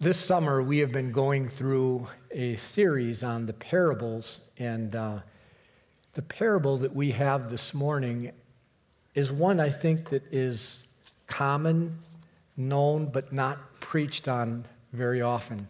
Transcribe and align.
This 0.00 0.16
summer, 0.16 0.62
we 0.62 0.78
have 0.78 0.92
been 0.92 1.10
going 1.10 1.48
through 1.48 2.06
a 2.30 2.54
series 2.54 3.24
on 3.24 3.46
the 3.46 3.52
parables, 3.52 4.38
and 4.56 4.94
uh, 4.94 5.18
the 6.14 6.22
parable 6.22 6.76
that 6.76 6.94
we 6.94 7.10
have 7.10 7.50
this 7.50 7.74
morning 7.74 8.30
is 9.16 9.32
one 9.32 9.58
I 9.58 9.70
think 9.70 10.10
that 10.10 10.22
is 10.32 10.86
common, 11.26 11.98
known, 12.56 13.06
but 13.06 13.32
not 13.32 13.80
preached 13.80 14.28
on 14.28 14.66
very 14.92 15.20
often. 15.20 15.66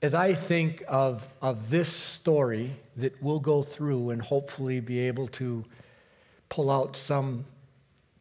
As 0.00 0.14
I 0.14 0.34
think 0.34 0.84
of, 0.86 1.28
of 1.42 1.68
this 1.68 1.88
story 1.88 2.76
that 2.96 3.20
we'll 3.20 3.40
go 3.40 3.64
through 3.64 4.10
and 4.10 4.22
hopefully 4.22 4.78
be 4.78 5.00
able 5.00 5.26
to 5.26 5.64
pull 6.48 6.70
out 6.70 6.94
some 6.94 7.44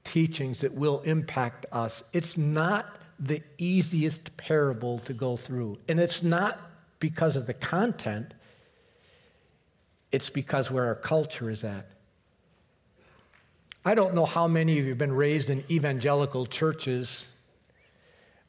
teachings 0.04 0.62
that 0.62 0.74
will 0.74 1.02
impact 1.02 1.68
us, 1.72 2.04
it's 2.12 2.38
not 2.38 2.97
the 3.20 3.42
easiest 3.58 4.36
parable 4.38 5.00
to 5.00 5.14
go 5.14 5.38
through. 5.38 5.80
And 5.88 6.00
it's 6.00 6.22
not 6.22 6.60
because 7.00 7.36
of 7.36 7.46
the 7.46 7.54
content, 7.54 8.34
it's 10.12 10.30
because 10.30 10.72
where 10.72 10.86
our 10.86 10.96
culture 10.96 11.50
is 11.50 11.64
at. 11.64 11.88
I 13.84 13.96
don't 13.96 14.14
know 14.14 14.26
how 14.26 14.48
many 14.48 14.80
of 14.80 14.86
you 14.86 14.92
have 14.92 14.98
been 14.98 15.14
raised 15.14 15.50
in 15.50 15.64
evangelical 15.70 16.46
churches, 16.46 17.28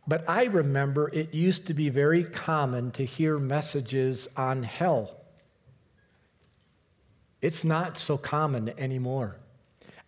but 0.07 0.29
I 0.29 0.45
remember 0.45 1.09
it 1.09 1.33
used 1.35 1.67
to 1.67 1.75
be 1.75 1.91
very 1.91 2.25
common 2.25 2.91
to 2.93 3.05
hear 3.05 3.39
messages 3.39 4.27
on 4.37 4.62
hell. 4.62 5.15
It's 7.41 7.62
not 7.62 7.98
so 7.98 8.19
common 8.19 8.73
anymore. 8.79 9.37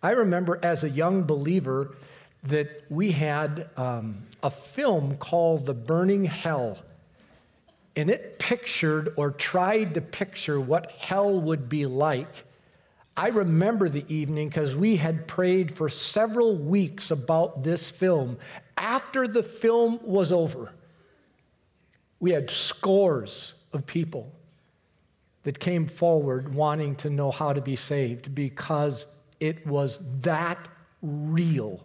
I 0.03 0.11
remember 0.11 0.59
as 0.61 0.83
a 0.83 0.89
young 0.89 1.23
believer 1.23 1.95
that 2.43 2.83
we 2.89 3.11
had 3.11 3.69
um, 3.77 4.23
a 4.41 4.49
film 4.49 5.17
called 5.17 5.65
The 5.65 5.73
Burning 5.73 6.25
Hell. 6.25 6.77
And 7.95 8.09
it 8.09 8.39
pictured 8.39 9.13
or 9.17 9.31
tried 9.31 9.93
to 9.95 10.01
picture 10.01 10.59
what 10.59 10.91
hell 10.91 11.39
would 11.39 11.69
be 11.69 11.85
like. 11.85 12.45
I 13.15 13.27
remember 13.27 13.89
the 13.89 14.05
evening 14.07 14.47
because 14.47 14.75
we 14.75 14.95
had 14.95 15.27
prayed 15.27 15.75
for 15.75 15.89
several 15.89 16.55
weeks 16.55 17.11
about 17.11 17.63
this 17.63 17.91
film. 17.91 18.37
After 18.77 19.27
the 19.27 19.43
film 19.43 19.99
was 20.03 20.31
over, 20.31 20.71
we 22.19 22.31
had 22.31 22.49
scores 22.49 23.53
of 23.73 23.85
people 23.85 24.31
that 25.43 25.59
came 25.59 25.85
forward 25.85 26.53
wanting 26.53 26.95
to 26.95 27.09
know 27.09 27.31
how 27.31 27.51
to 27.51 27.61
be 27.61 27.75
saved 27.75 28.33
because 28.33 29.07
it 29.39 29.65
was 29.67 29.99
that 30.21 30.67
real 31.01 31.83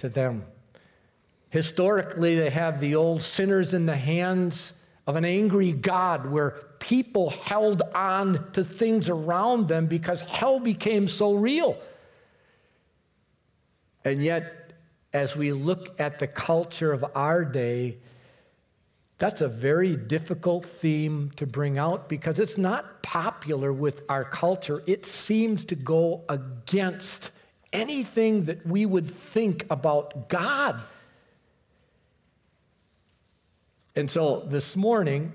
to 0.00 0.08
them. 0.08 0.44
Historically, 1.50 2.36
they 2.36 2.50
have 2.50 2.80
the 2.80 2.94
old 2.94 3.22
sinners 3.22 3.74
in 3.74 3.86
the 3.86 3.96
hands 3.96 4.72
of 5.06 5.16
an 5.16 5.24
angry 5.24 5.72
God 5.72 6.30
where 6.30 6.50
people 6.78 7.30
held 7.30 7.82
on 7.94 8.52
to 8.52 8.64
things 8.64 9.08
around 9.08 9.68
them 9.68 9.86
because 9.86 10.20
hell 10.20 10.60
became 10.60 11.08
so 11.08 11.34
real. 11.34 11.76
And 14.04 14.22
yet, 14.22 14.72
as 15.12 15.34
we 15.34 15.52
look 15.52 16.00
at 16.00 16.18
the 16.18 16.26
culture 16.26 16.92
of 16.92 17.04
our 17.14 17.44
day, 17.44 17.98
that's 19.18 19.40
a 19.40 19.48
very 19.48 19.96
difficult 19.96 20.64
theme 20.64 21.30
to 21.36 21.46
bring 21.46 21.76
out 21.76 22.08
because 22.08 22.38
it's 22.38 22.56
not 22.56 23.02
popular 23.02 23.72
with 23.72 24.02
our 24.08 24.24
culture. 24.24 24.82
It 24.86 25.04
seems 25.04 25.64
to 25.66 25.74
go 25.74 26.24
against 26.28 27.32
anything 27.72 28.44
that 28.44 28.66
we 28.66 28.86
would 28.86 29.14
think 29.14 29.66
about 29.70 30.28
God. 30.28 30.80
And 33.96 34.10
so 34.10 34.44
this 34.46 34.76
morning, 34.76 35.32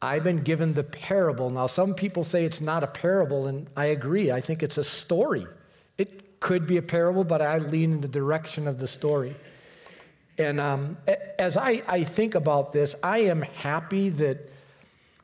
I've 0.00 0.24
been 0.24 0.42
given 0.42 0.74
the 0.74 0.84
parable. 0.84 1.50
Now, 1.50 1.66
some 1.66 1.94
people 1.94 2.24
say 2.24 2.44
it's 2.44 2.60
not 2.60 2.82
a 2.82 2.86
parable, 2.86 3.46
and 3.46 3.68
I 3.76 3.86
agree. 3.86 4.32
I 4.32 4.40
think 4.40 4.62
it's 4.62 4.78
a 4.78 4.84
story. 4.84 5.46
It 5.98 6.40
could 6.40 6.66
be 6.66 6.76
a 6.76 6.82
parable, 6.82 7.24
but 7.24 7.40
I 7.40 7.58
lean 7.58 7.92
in 7.92 8.00
the 8.00 8.08
direction 8.08 8.66
of 8.66 8.78
the 8.78 8.88
story. 8.88 9.36
And 10.38 10.60
um, 10.60 10.96
as 11.38 11.56
I, 11.56 11.82
I 11.86 12.04
think 12.04 12.34
about 12.34 12.72
this, 12.72 12.94
I 13.02 13.20
am 13.20 13.42
happy 13.42 14.08
that 14.10 14.51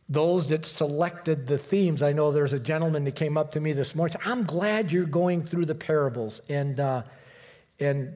those 0.09 0.49
that 0.49 0.65
selected 0.65 1.47
the 1.47 1.59
themes. 1.59 2.03
I 2.03 2.13
know 2.13 2.33
there's 2.33 2.55
a 2.55 2.59
gentleman 2.59 3.05
that 3.05 3.15
came 3.15 3.37
up 3.37 3.53
to 3.53 3.61
me 3.61 3.73
this 3.73 3.95
morning. 3.95 4.17
I'm 4.25 4.45
glad 4.45 4.91
you're 4.91 5.05
going 5.05 5.45
through 5.45 5.67
the 5.67 5.75
parables, 5.75 6.41
and 6.49 6.81
uh, 6.81 7.03
and 7.79 8.15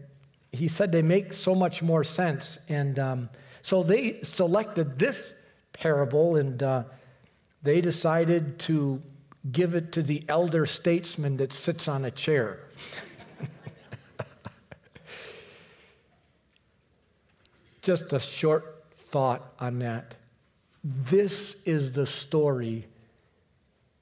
he 0.53 0.69
said 0.69 0.91
they 0.91 1.03
make 1.03 1.35
so 1.35 1.55
much 1.55 1.83
more 1.83 2.03
sense. 2.05 2.59
And 2.69 2.99
um, 2.99 3.29
so 3.61 3.83
they 3.83 4.23
selected 4.23 4.99
this 4.99 5.35
parable, 5.73 6.37
and 6.37 6.63
uh, 6.63 6.85
they 7.63 7.83
decided 7.83 8.59
to 8.61 9.03
give 9.51 9.75
it 9.75 9.93
to 9.93 10.03
the 10.03 10.25
elder 10.29 10.65
statesman 10.67 11.37
that 11.39 11.53
sits 11.53 11.89
on 11.89 12.05
a 12.07 12.11
chair. 12.11 12.61
Just 17.83 18.13
a 18.13 18.21
short 18.21 18.85
thought 19.11 19.53
on 19.59 19.81
that. 19.81 20.15
This 20.85 21.57
is 21.65 21.93
the 21.93 22.07
story 22.07 22.87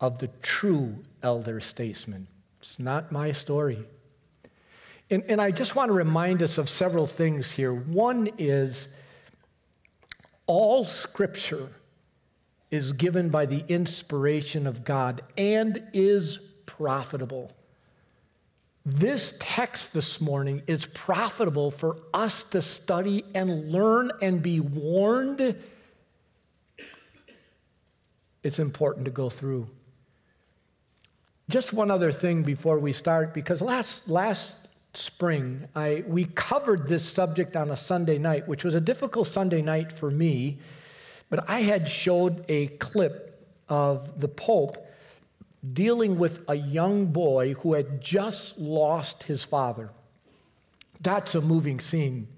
of 0.01 0.19
the 0.19 0.29
true 0.43 0.97
elder 1.23 1.61
statesman. 1.61 2.27
It's 2.61 2.79
not 2.79 3.13
my 3.13 3.33
story. 3.33 3.85
And, 5.11 5.25
and 5.29 5.41
I 5.41 5.51
just 5.51 5.75
want 5.75 5.89
to 5.89 5.93
remind 5.93 6.43
us 6.43 6.57
of 6.57 6.69
several 6.69 7.07
things 7.07 7.51
here. 7.51 7.73
One 7.75 8.31
is 8.39 8.89
all 10.47 10.85
scripture 10.85 11.69
is 12.71 12.93
given 12.93 13.29
by 13.29 13.47
the 13.47 13.65
inspiration 13.69 14.67
of 14.67 14.85
God 14.85 15.23
and 15.37 15.83
is 15.93 16.39
profitable. 16.67 17.51
This 18.87 19.35
text 19.39 19.93
this 19.93 20.21
morning 20.21 20.63
is 20.67 20.87
profitable 20.87 21.71
for 21.71 21.99
us 22.15 22.45
to 22.45 22.63
study 22.63 23.25
and 23.35 23.71
learn 23.71 24.13
and 24.23 24.43
be 24.43 24.61
warned 24.61 25.57
it's 28.43 28.59
important 28.59 29.05
to 29.05 29.11
go 29.11 29.31
through. 29.31 29.69
Just 31.49 31.73
one 31.73 31.91
other 31.91 32.13
thing 32.13 32.43
before 32.43 32.79
we 32.79 32.93
start, 32.93 33.35
because 33.35 33.61
last, 33.61 34.09
last 34.09 34.57
spring, 34.95 35.69
I, 35.75 36.05
we 36.07 36.25
covered 36.25 36.89
this 36.89 37.05
subject 37.05 37.57
on 37.57 37.71
a 37.71 37.77
Sunday 37.77 38.19
night, 38.19 38.47
which 38.47 38.65
was 38.65 38.75
a 38.75 38.81
difficult 38.81 39.27
Sunday 39.27 39.63
night 39.63 39.91
for 39.93 40.11
me, 40.11 40.59
but 41.29 41.49
I 41.49 41.63
had 41.63 41.89
showed 41.89 42.45
a 42.49 42.69
clip 42.69 43.47
of 43.69 44.21
the 44.21 44.29
Pope 44.29 44.87
dealing 45.73 46.19
with 46.19 46.43
a 46.49 46.55
young 46.55 47.07
boy 47.07 47.55
who 47.55 47.75
had 47.75 48.01
just 48.01 48.59
lost 48.59 49.25
his 49.25 49.45
father. 49.45 49.91
That's 51.01 51.35
a 51.35 51.41
moving 51.41 51.81
scene. 51.81 52.29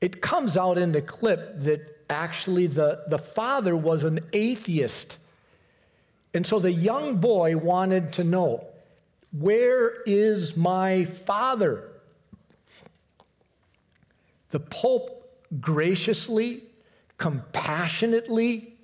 It 0.00 0.20
comes 0.20 0.56
out 0.56 0.78
in 0.78 0.92
the 0.92 1.02
clip 1.02 1.58
that 1.58 1.97
actually 2.10 2.66
the, 2.66 3.02
the 3.08 3.18
father 3.18 3.76
was 3.76 4.04
an 4.04 4.20
atheist. 4.32 5.18
And 6.34 6.46
so 6.46 6.58
the 6.58 6.72
young 6.72 7.16
boy 7.16 7.56
wanted 7.56 8.12
to 8.14 8.24
know, 8.24 8.64
where 9.32 10.02
is 10.02 10.56
my 10.56 11.04
father? 11.04 11.84
The 14.50 14.60
Pope 14.60 15.30
graciously, 15.60 16.62
compassionately, 17.18 18.77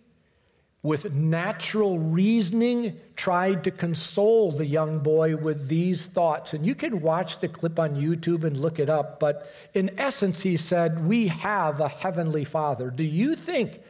with 0.85 1.15
natural 1.15 1.99
reasoning, 1.99 3.01
tried 3.17 3.65
to 3.65 3.71
console 3.71 4.53
the 4.53 4.67
young 4.67 4.99
boy 4.99 5.35
with 5.35 5.67
these 5.67 6.07
thoughts. 6.09 6.53
And 6.53 6.65
you 6.65 6.75
can 6.75 7.01
watch 7.01 7.41
the 7.41 7.49
clip 7.49 7.79
on 7.79 7.97
YouTube 7.97 8.45
and 8.45 8.59
look 8.61 8.79
it 8.79 8.91
up. 8.91 9.19
But 9.19 9.51
in 9.73 9.99
essence, 9.99 10.43
he 10.43 10.59
said, 10.59 11.07
We 11.09 11.29
have 11.29 11.81
a 11.81 11.89
heavenly 11.89 12.45
father. 12.45 12.91
Do 12.91 13.03
you 13.03 13.35
think 13.35 13.81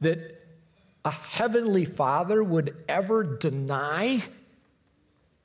that 0.00 0.40
a 1.04 1.10
heavenly 1.10 1.84
father 1.84 2.42
would 2.42 2.74
ever 2.88 3.22
deny 3.22 4.24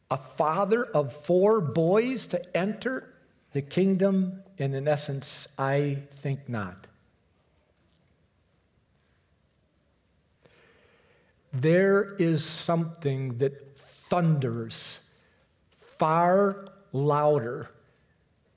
a 0.09 0.17
father 0.17 0.85
of 0.85 1.11
four 1.11 1.59
boys 1.59 2.27
to 2.27 2.57
enter 2.57 3.13
the 3.51 3.61
kingdom? 3.61 4.41
And 4.57 4.73
in 4.73 4.87
essence, 4.87 5.49
I 5.59 5.97
think 6.11 6.47
not. 6.47 6.87
There 11.53 12.15
is 12.17 12.43
something 12.43 13.37
that 13.37 13.77
thunders 14.09 14.99
far 15.79 16.67
louder 16.91 17.69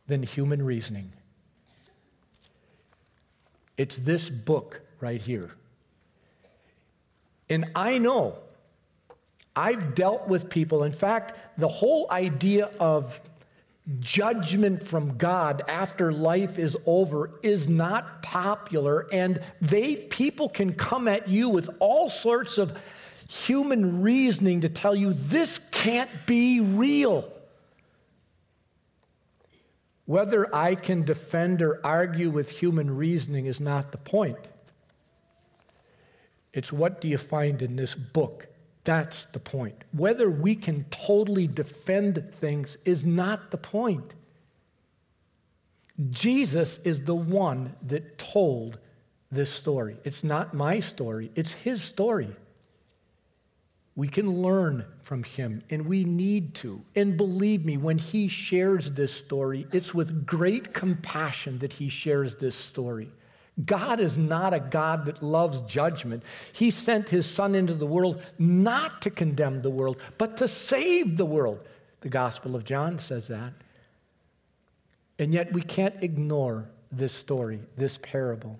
than 0.07 0.23
human 0.23 0.63
reasoning. 0.63 1.13
It's 3.77 3.97
this 3.97 4.31
book 4.31 4.81
right 5.01 5.21
here. 5.21 5.51
And 7.51 7.67
I 7.75 7.99
know, 7.99 8.39
I've 9.55 9.95
dealt 9.95 10.27
with 10.29 10.49
people. 10.49 10.85
In 10.85 10.93
fact, 10.93 11.59
the 11.59 11.69
whole 11.69 12.07
idea 12.11 12.71
of 12.81 13.21
judgment 14.01 14.83
from 14.83 15.17
God 15.17 15.63
after 15.69 16.13
life 16.13 16.59
is 16.59 16.77
over 16.87 17.39
is 17.43 17.69
not 17.69 18.21
popular 18.23 19.07
and 19.13 19.41
they 19.61 19.97
people 19.97 20.49
can 20.49 20.73
come 20.73 21.07
at 21.07 21.29
you 21.29 21.49
with 21.49 21.71
all 21.79 22.11
sorts 22.11 22.59
of 22.59 22.77
human 23.29 24.03
reasoning 24.03 24.61
to 24.63 24.69
tell 24.69 24.95
you 24.95 25.13
this 25.13 25.61
can't 25.71 26.11
be 26.27 26.61
real. 26.61 27.33
Whether 30.05 30.55
I 30.55 30.75
can 30.75 31.05
defend 31.05 31.63
or 31.63 31.81
argue 31.85 32.31
with 32.31 32.51
human 32.51 32.97
reasoning 32.97 33.47
is 33.47 33.61
not 33.61 33.93
the 33.93 33.99
point. 33.99 34.39
It's 36.53 36.73
what 36.73 37.01
do 37.01 37.09
you 37.09 37.19
find 37.19 37.61
in 37.63 37.77
this 37.77 37.95
book 37.95 38.49
that's 38.87 39.27
the 39.27 39.41
point. 39.41 39.85
Whether 39.93 40.31
we 40.31 40.55
can 40.55 40.85
totally 40.91 41.47
defend 41.49 42.25
things 42.33 42.79
is 42.85 43.05
not 43.05 43.51
the 43.51 43.59
point. 43.59 44.15
Jesus 46.11 46.79
is 46.85 47.03
the 47.03 47.15
one 47.15 47.75
that 47.83 48.17
told 48.17 48.79
this 49.31 49.51
story. 49.51 49.97
It's 50.05 50.23
not 50.23 50.55
my 50.55 50.81
story, 50.81 51.31
it's 51.35 51.53
his 51.53 51.83
story. 51.83 52.35
We 53.97 54.09
can 54.09 54.43
learn 54.43 54.85
from 55.03 55.25
him, 55.25 55.63
and 55.71 55.87
we 55.87 56.05
need 56.05 56.55
to. 56.57 56.83
And 56.95 57.17
believe 57.17 57.65
me, 57.65 57.79
when 57.79 57.97
he 57.97 58.29
shares 58.29 58.91
this 58.91 59.13
story, 59.13 59.67
it's 59.73 59.95
with 59.95 60.27
great 60.27 60.75
compassion 60.75 61.59
that 61.61 61.73
he 61.73 61.89
shares 61.89 62.37
this 62.37 62.55
story. 62.55 63.11
God 63.65 64.01
is 64.01 64.19
not 64.19 64.53
a 64.53 64.61
God 64.61 65.07
that 65.07 65.23
loves 65.23 65.63
judgment. 65.63 66.23
He 66.53 66.71
sent 66.71 67.09
his 67.09 67.25
Son 67.29 67.55
into 67.55 67.73
the 67.73 67.87
world 67.87 68.21
not 68.39 69.01
to 69.03 69.11
condemn 69.11 69.63
the 69.63 69.71
world, 69.71 69.99
but 70.19 70.37
to 70.39 70.49
save 70.49 71.17
the 71.17 71.25
world. 71.25 71.61
The 72.03 72.11
Gospel 72.11 72.55
of 72.55 72.65
John 72.65 72.99
says 72.99 73.29
that. 73.29 73.55
And 75.19 75.33
yet 75.33 75.53
we 75.55 75.63
can't 75.63 75.95
ignore 76.03 76.69
this 76.93 77.15
story, 77.15 77.61
this 77.77 77.99
parable. 77.99 78.59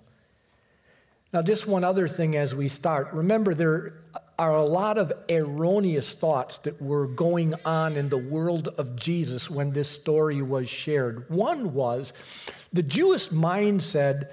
Now, 1.31 1.43
just 1.43 1.67
one 1.67 1.83
other 1.83 2.07
thing 2.07 2.35
as 2.35 2.55
we 2.55 2.67
start. 2.67 3.13
Remember, 3.13 3.53
there 3.53 3.93
are 4.39 4.55
a 4.55 4.65
lot 4.65 4.97
of 4.97 5.11
erroneous 5.29 6.13
thoughts 6.13 6.57
that 6.59 6.81
were 6.81 7.05
going 7.05 7.53
on 7.65 7.97
in 7.97 8.09
the 8.09 8.17
world 8.17 8.69
of 8.77 8.95
Jesus 8.95 9.49
when 9.49 9.71
this 9.71 9.89
story 9.89 10.41
was 10.41 10.69
shared. 10.69 11.29
One 11.29 11.73
was 11.73 12.13
the 12.73 12.83
Jewish 12.83 13.31
mind 13.31 13.83
said, 13.83 14.29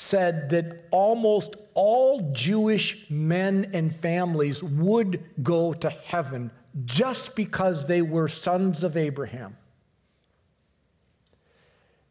said 0.00 0.48
that 0.48 0.86
almost 0.90 1.56
all 1.74 2.32
Jewish 2.32 3.04
men 3.10 3.70
and 3.74 3.94
families 3.94 4.62
would 4.62 5.22
go 5.42 5.74
to 5.74 5.90
heaven 5.90 6.50
just 6.86 7.34
because 7.34 7.84
they 7.84 8.00
were 8.00 8.26
sons 8.26 8.82
of 8.82 8.96
Abraham. 8.96 9.58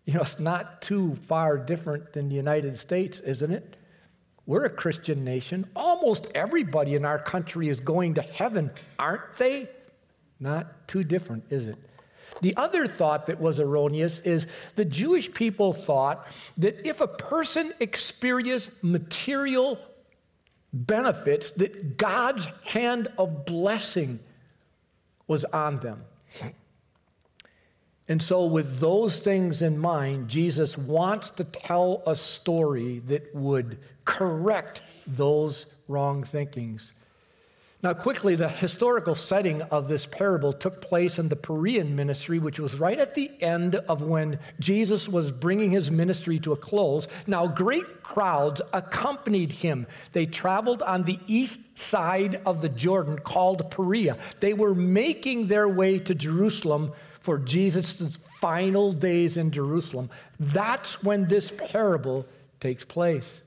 You 0.06 0.14
know, 0.14 0.22
it's 0.22 0.40
not 0.40 0.84
too 0.84 1.16
far 1.28 1.58
different 1.58 2.14
than 2.14 2.30
the 2.30 2.36
United 2.36 2.78
States, 2.78 3.22
isn't 3.22 3.52
it? 3.52 3.76
We're 4.46 4.66
a 4.66 4.70
Christian 4.70 5.24
nation. 5.24 5.68
Almost 5.76 6.28
everybody 6.36 6.94
in 6.94 7.06
our 7.06 7.18
country 7.18 7.70
is 7.70 7.80
going 7.80 8.14
to 8.14 8.22
heaven, 8.22 8.70
aren't 9.00 9.36
they? 9.38 9.68
Not 10.40 10.88
too 10.88 11.04
different, 11.04 11.46
is 11.50 11.66
it? 11.66 11.78
The 12.42 12.56
other 12.56 12.88
thought 12.88 13.26
that 13.28 13.40
was 13.40 13.60
erroneous 13.60 14.20
is 14.22 14.48
the 14.76 14.86
Jewish 14.86 15.34
people 15.34 15.74
thought 15.74 16.28
that 16.58 16.88
if 16.88 17.02
a 17.02 17.08
person 17.08 17.74
experienced 17.80 18.72
material 18.81 19.80
benefits, 20.74 21.52
that 21.54 21.98
God's 21.98 22.48
hand 22.66 23.08
of 23.18 23.46
blessing 23.46 24.20
was 25.28 25.46
on 25.46 25.80
them. 25.80 26.04
And 28.08 28.24
so, 28.24 28.46
with 28.46 28.80
those 28.80 29.20
things 29.20 29.62
in 29.62 29.78
mind, 29.78 30.30
Jesus 30.30 30.76
wants 30.76 31.30
to 31.31 31.44
tell 31.44 32.02
a 32.08 32.16
story 32.16 33.00
that 33.06 33.36
would 33.36 33.78
correct 34.04 34.81
those 35.06 35.68
wrong 35.88 36.24
thinkings. 36.24 36.94
Now, 37.81 37.94
quickly, 37.94 38.36
the 38.36 38.50
historical 38.50 39.16
setting 39.16 39.62
of 39.62 39.88
this 39.88 40.06
parable 40.06 40.52
took 40.52 40.81
place 40.81 41.18
in 41.18 41.30
the 41.30 41.38
Perean 41.38 41.92
ministry, 41.92 42.38
which 42.38 42.60
was 42.60 42.76
right 42.76 43.00
at 43.00 43.16
the 43.16 43.31
end 43.40 43.76
of 43.76 44.02
when 44.02 44.38
Jesus 44.60 45.08
was 45.08 45.31
bringing 45.31 45.72
his 45.72 45.90
ministry 45.90 46.40
to 46.40 46.52
a 46.52 46.58
close. 46.58 47.08
Now, 47.26 47.48
great 47.48 48.04
crowds 48.04 48.62
accompanied 48.74 49.54
him. 49.54 49.88
They 50.12 50.26
traveled 50.26 50.81
on 50.81 51.04
the 51.04 51.20
east 51.26 51.62
side 51.76 52.42
of 52.46 52.62
the 52.62 52.68
Jordan 52.68 53.18
called 53.18 53.72
Perea. 53.72 54.18
They 54.42 54.54
were 54.54 54.76
making 54.76 55.48
their 55.48 55.70
way 55.70 56.00
to 56.00 56.14
Jerusalem 56.14 56.92
for 57.22 57.38
Jesus' 57.38 58.18
final 58.42 58.92
days 58.92 59.38
in 59.38 59.52
Jerusalem. 59.52 60.10
That's 60.38 61.02
when 61.02 61.30
this 61.30 61.50
parable 61.50 62.26
takes 62.60 62.84
place 62.84 63.42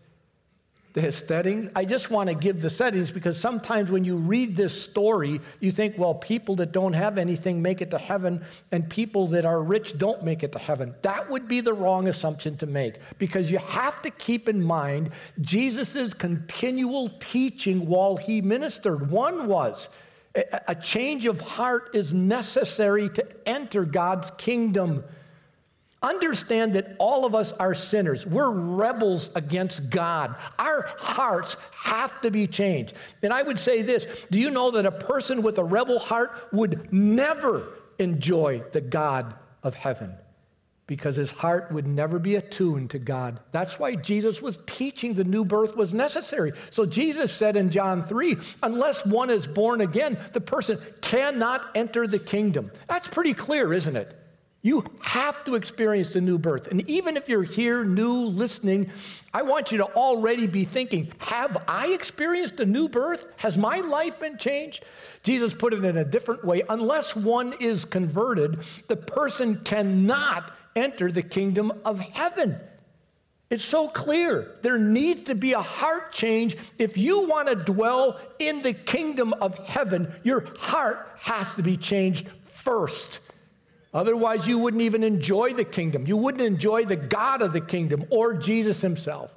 the 0.92 1.10
setting. 1.10 1.70
I 1.74 1.84
just 1.84 2.10
want 2.10 2.28
to 2.28 2.34
give 2.34 2.60
the 2.60 2.68
settings 2.68 3.10
because 3.10 3.38
sometimes 3.38 3.90
when 3.90 4.04
you 4.04 4.16
read 4.16 4.56
this 4.56 4.80
story, 4.80 5.40
you 5.60 5.72
think, 5.72 5.96
well, 5.96 6.14
people 6.14 6.56
that 6.56 6.72
don't 6.72 6.92
have 6.92 7.18
anything 7.18 7.62
make 7.62 7.80
it 7.80 7.90
to 7.92 7.98
heaven, 7.98 8.44
and 8.70 8.88
people 8.88 9.26
that 9.28 9.44
are 9.44 9.62
rich 9.62 9.96
don't 9.96 10.22
make 10.22 10.42
it 10.42 10.52
to 10.52 10.58
heaven. 10.58 10.94
That 11.02 11.30
would 11.30 11.48
be 11.48 11.60
the 11.60 11.72
wrong 11.72 12.08
assumption 12.08 12.56
to 12.58 12.66
make 12.66 12.96
because 13.18 13.50
you 13.50 13.58
have 13.58 14.02
to 14.02 14.10
keep 14.10 14.48
in 14.48 14.62
mind 14.62 15.10
Jesus' 15.40 16.12
continual 16.14 17.08
teaching 17.20 17.86
while 17.86 18.16
he 18.16 18.42
ministered. 18.42 19.10
One 19.10 19.46
was, 19.46 19.88
a 20.66 20.74
change 20.74 21.26
of 21.26 21.40
heart 21.40 21.90
is 21.94 22.14
necessary 22.14 23.08
to 23.10 23.26
enter 23.46 23.84
God's 23.84 24.30
kingdom. 24.38 25.04
Understand 26.02 26.72
that 26.74 26.96
all 26.98 27.24
of 27.24 27.34
us 27.34 27.52
are 27.52 27.74
sinners. 27.74 28.26
We're 28.26 28.50
rebels 28.50 29.30
against 29.36 29.88
God. 29.88 30.34
Our 30.58 30.86
hearts 30.98 31.56
have 31.84 32.20
to 32.22 32.30
be 32.30 32.48
changed. 32.48 32.94
And 33.22 33.32
I 33.32 33.42
would 33.42 33.60
say 33.60 33.82
this 33.82 34.06
do 34.30 34.40
you 34.40 34.50
know 34.50 34.72
that 34.72 34.84
a 34.84 34.90
person 34.90 35.42
with 35.42 35.58
a 35.58 35.64
rebel 35.64 36.00
heart 36.00 36.48
would 36.52 36.92
never 36.92 37.68
enjoy 37.98 38.64
the 38.72 38.80
God 38.80 39.34
of 39.62 39.74
heaven? 39.74 40.14
Because 40.88 41.14
his 41.14 41.30
heart 41.30 41.70
would 41.70 41.86
never 41.86 42.18
be 42.18 42.34
attuned 42.34 42.90
to 42.90 42.98
God. 42.98 43.38
That's 43.52 43.78
why 43.78 43.94
Jesus 43.94 44.42
was 44.42 44.58
teaching 44.66 45.14
the 45.14 45.22
new 45.22 45.44
birth 45.44 45.76
was 45.76 45.94
necessary. 45.94 46.52
So 46.70 46.84
Jesus 46.84 47.32
said 47.32 47.56
in 47.56 47.70
John 47.70 48.04
3 48.04 48.36
unless 48.64 49.06
one 49.06 49.30
is 49.30 49.46
born 49.46 49.80
again, 49.80 50.18
the 50.32 50.40
person 50.40 50.80
cannot 51.00 51.70
enter 51.76 52.08
the 52.08 52.18
kingdom. 52.18 52.72
That's 52.88 53.08
pretty 53.08 53.34
clear, 53.34 53.72
isn't 53.72 53.94
it? 53.94 54.18
You 54.64 54.84
have 55.00 55.42
to 55.44 55.56
experience 55.56 56.12
the 56.12 56.20
new 56.20 56.38
birth. 56.38 56.68
And 56.68 56.88
even 56.88 57.16
if 57.16 57.28
you're 57.28 57.42
here, 57.42 57.84
new, 57.84 58.26
listening, 58.26 58.90
I 59.34 59.42
want 59.42 59.72
you 59.72 59.78
to 59.78 59.84
already 59.84 60.46
be 60.46 60.64
thinking 60.64 61.12
Have 61.18 61.64
I 61.66 61.88
experienced 61.88 62.60
a 62.60 62.64
new 62.64 62.88
birth? 62.88 63.26
Has 63.38 63.58
my 63.58 63.78
life 63.78 64.20
been 64.20 64.38
changed? 64.38 64.84
Jesus 65.24 65.52
put 65.52 65.74
it 65.74 65.84
in 65.84 65.96
a 65.96 66.04
different 66.04 66.44
way. 66.44 66.62
Unless 66.68 67.16
one 67.16 67.54
is 67.58 67.84
converted, 67.84 68.60
the 68.86 68.96
person 68.96 69.60
cannot 69.64 70.52
enter 70.76 71.10
the 71.10 71.22
kingdom 71.22 71.72
of 71.84 71.98
heaven. 71.98 72.56
It's 73.50 73.64
so 73.64 73.88
clear. 73.88 74.54
There 74.62 74.78
needs 74.78 75.22
to 75.22 75.34
be 75.34 75.52
a 75.52 75.60
heart 75.60 76.12
change. 76.12 76.56
If 76.78 76.96
you 76.96 77.28
want 77.28 77.48
to 77.48 77.56
dwell 77.56 78.18
in 78.38 78.62
the 78.62 78.72
kingdom 78.72 79.34
of 79.34 79.58
heaven, 79.58 80.14
your 80.22 80.46
heart 80.56 81.10
has 81.18 81.52
to 81.56 81.62
be 81.62 81.76
changed 81.76 82.28
first. 82.46 83.20
Otherwise, 83.94 84.46
you 84.46 84.58
wouldn't 84.58 84.82
even 84.82 85.02
enjoy 85.04 85.52
the 85.52 85.64
kingdom. 85.64 86.06
You 86.06 86.16
wouldn't 86.16 86.42
enjoy 86.42 86.84
the 86.86 86.96
God 86.96 87.42
of 87.42 87.52
the 87.52 87.60
kingdom 87.60 88.06
or 88.10 88.34
Jesus 88.34 88.80
himself. 88.80 89.34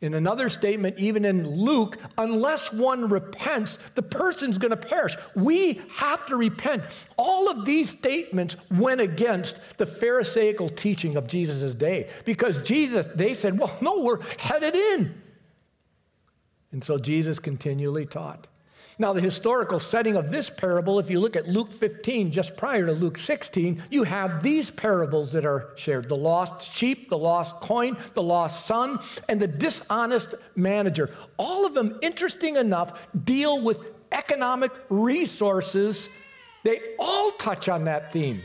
In 0.00 0.12
another 0.12 0.50
statement, 0.50 0.98
even 0.98 1.24
in 1.24 1.48
Luke, 1.48 1.96
unless 2.18 2.72
one 2.72 3.08
repents, 3.08 3.78
the 3.94 4.02
person's 4.02 4.58
going 4.58 4.72
to 4.72 4.76
perish. 4.76 5.16
We 5.34 5.80
have 5.94 6.26
to 6.26 6.36
repent. 6.36 6.82
All 7.16 7.48
of 7.48 7.64
these 7.64 7.90
statements 7.90 8.56
went 8.70 9.00
against 9.00 9.60
the 9.78 9.86
Pharisaical 9.86 10.68
teaching 10.68 11.16
of 11.16 11.26
Jesus' 11.26 11.74
day 11.74 12.10
because 12.24 12.58
Jesus, 12.58 13.06
they 13.14 13.32
said, 13.32 13.58
well, 13.58 13.74
no, 13.80 14.00
we're 14.00 14.20
headed 14.38 14.74
in. 14.74 15.14
And 16.72 16.82
so 16.82 16.98
Jesus 16.98 17.38
continually 17.38 18.04
taught. 18.04 18.48
Now, 18.96 19.12
the 19.12 19.20
historical 19.20 19.80
setting 19.80 20.14
of 20.14 20.30
this 20.30 20.48
parable, 20.48 21.00
if 21.00 21.10
you 21.10 21.18
look 21.18 21.34
at 21.34 21.48
Luke 21.48 21.72
15, 21.72 22.30
just 22.30 22.56
prior 22.56 22.86
to 22.86 22.92
Luke 22.92 23.18
16, 23.18 23.82
you 23.90 24.04
have 24.04 24.42
these 24.42 24.70
parables 24.70 25.32
that 25.32 25.44
are 25.44 25.70
shared 25.74 26.08
the 26.08 26.16
lost 26.16 26.70
sheep, 26.70 27.08
the 27.08 27.18
lost 27.18 27.56
coin, 27.56 27.96
the 28.14 28.22
lost 28.22 28.66
son, 28.66 29.00
and 29.28 29.40
the 29.40 29.48
dishonest 29.48 30.34
manager. 30.54 31.10
All 31.38 31.66
of 31.66 31.74
them, 31.74 31.98
interesting 32.02 32.56
enough, 32.56 32.92
deal 33.24 33.60
with 33.60 33.78
economic 34.12 34.70
resources. 34.88 36.08
They 36.62 36.80
all 36.98 37.32
touch 37.32 37.68
on 37.68 37.86
that 37.86 38.12
theme. 38.12 38.42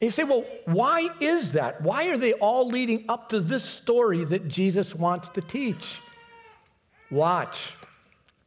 And 0.00 0.08
you 0.08 0.10
say, 0.10 0.24
well, 0.24 0.44
why 0.66 1.08
is 1.20 1.52
that? 1.52 1.80
Why 1.80 2.08
are 2.08 2.18
they 2.18 2.34
all 2.34 2.68
leading 2.68 3.06
up 3.08 3.30
to 3.30 3.40
this 3.40 3.64
story 3.64 4.24
that 4.26 4.46
Jesus 4.46 4.94
wants 4.94 5.30
to 5.30 5.40
teach? 5.40 6.00
Watch. 7.10 7.72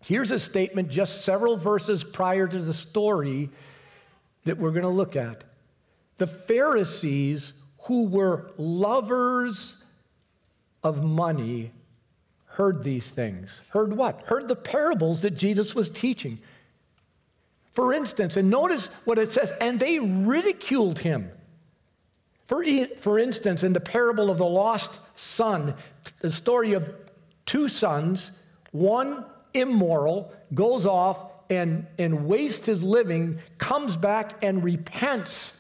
Here's 0.02 0.32
a 0.32 0.40
statement 0.40 0.90
just 0.90 1.24
several 1.24 1.58
verses 1.58 2.04
prior 2.04 2.48
to 2.48 2.62
the 2.62 2.74
story 2.74 3.50
that 4.46 4.58
we're 4.58 4.72
going 4.72 4.84
to 4.84 4.90
look 4.90 5.16
at. 5.16 5.44
The 6.18 6.28
Pharisees, 6.28 7.54
who 7.88 8.06
were 8.06 8.52
lovers 8.58 9.76
of 10.84 11.04
money, 11.04 11.72
heard 12.46 12.84
these 12.84 13.10
things. 13.10 13.62
Heard 13.70 13.96
what? 13.96 14.26
Heard 14.28 14.48
the 14.48 14.56
parables 14.56 15.22
that 15.22 15.32
Jesus 15.32 15.76
was 15.76 15.90
teaching. 15.90 16.40
For 17.74 17.94
instance, 17.94 18.38
and 18.38 18.50
notice 18.50 18.88
what 19.06 19.20
it 19.20 19.34
says, 19.34 19.52
and 19.62 19.80
they 19.80 20.00
ridiculed 20.00 21.00
him. 21.00 21.30
For, 22.48 22.64
for 23.00 23.20
instance, 23.20 23.64
in 23.64 23.74
the 23.74 23.80
parable 23.80 24.32
of 24.32 24.38
the 24.38 24.46
lost 24.46 25.00
son, 25.16 25.76
the 26.22 26.32
story 26.32 26.74
of 26.74 26.96
two 27.46 27.68
sons, 27.68 28.32
one 28.72 29.26
immoral, 29.54 30.32
goes 30.54 30.86
off 30.86 31.32
and, 31.50 31.88
and 31.98 32.26
wastes 32.26 32.66
his 32.66 32.84
living, 32.84 33.40
comes 33.58 33.96
back 33.96 34.44
and 34.44 34.64
repents. 34.64 35.54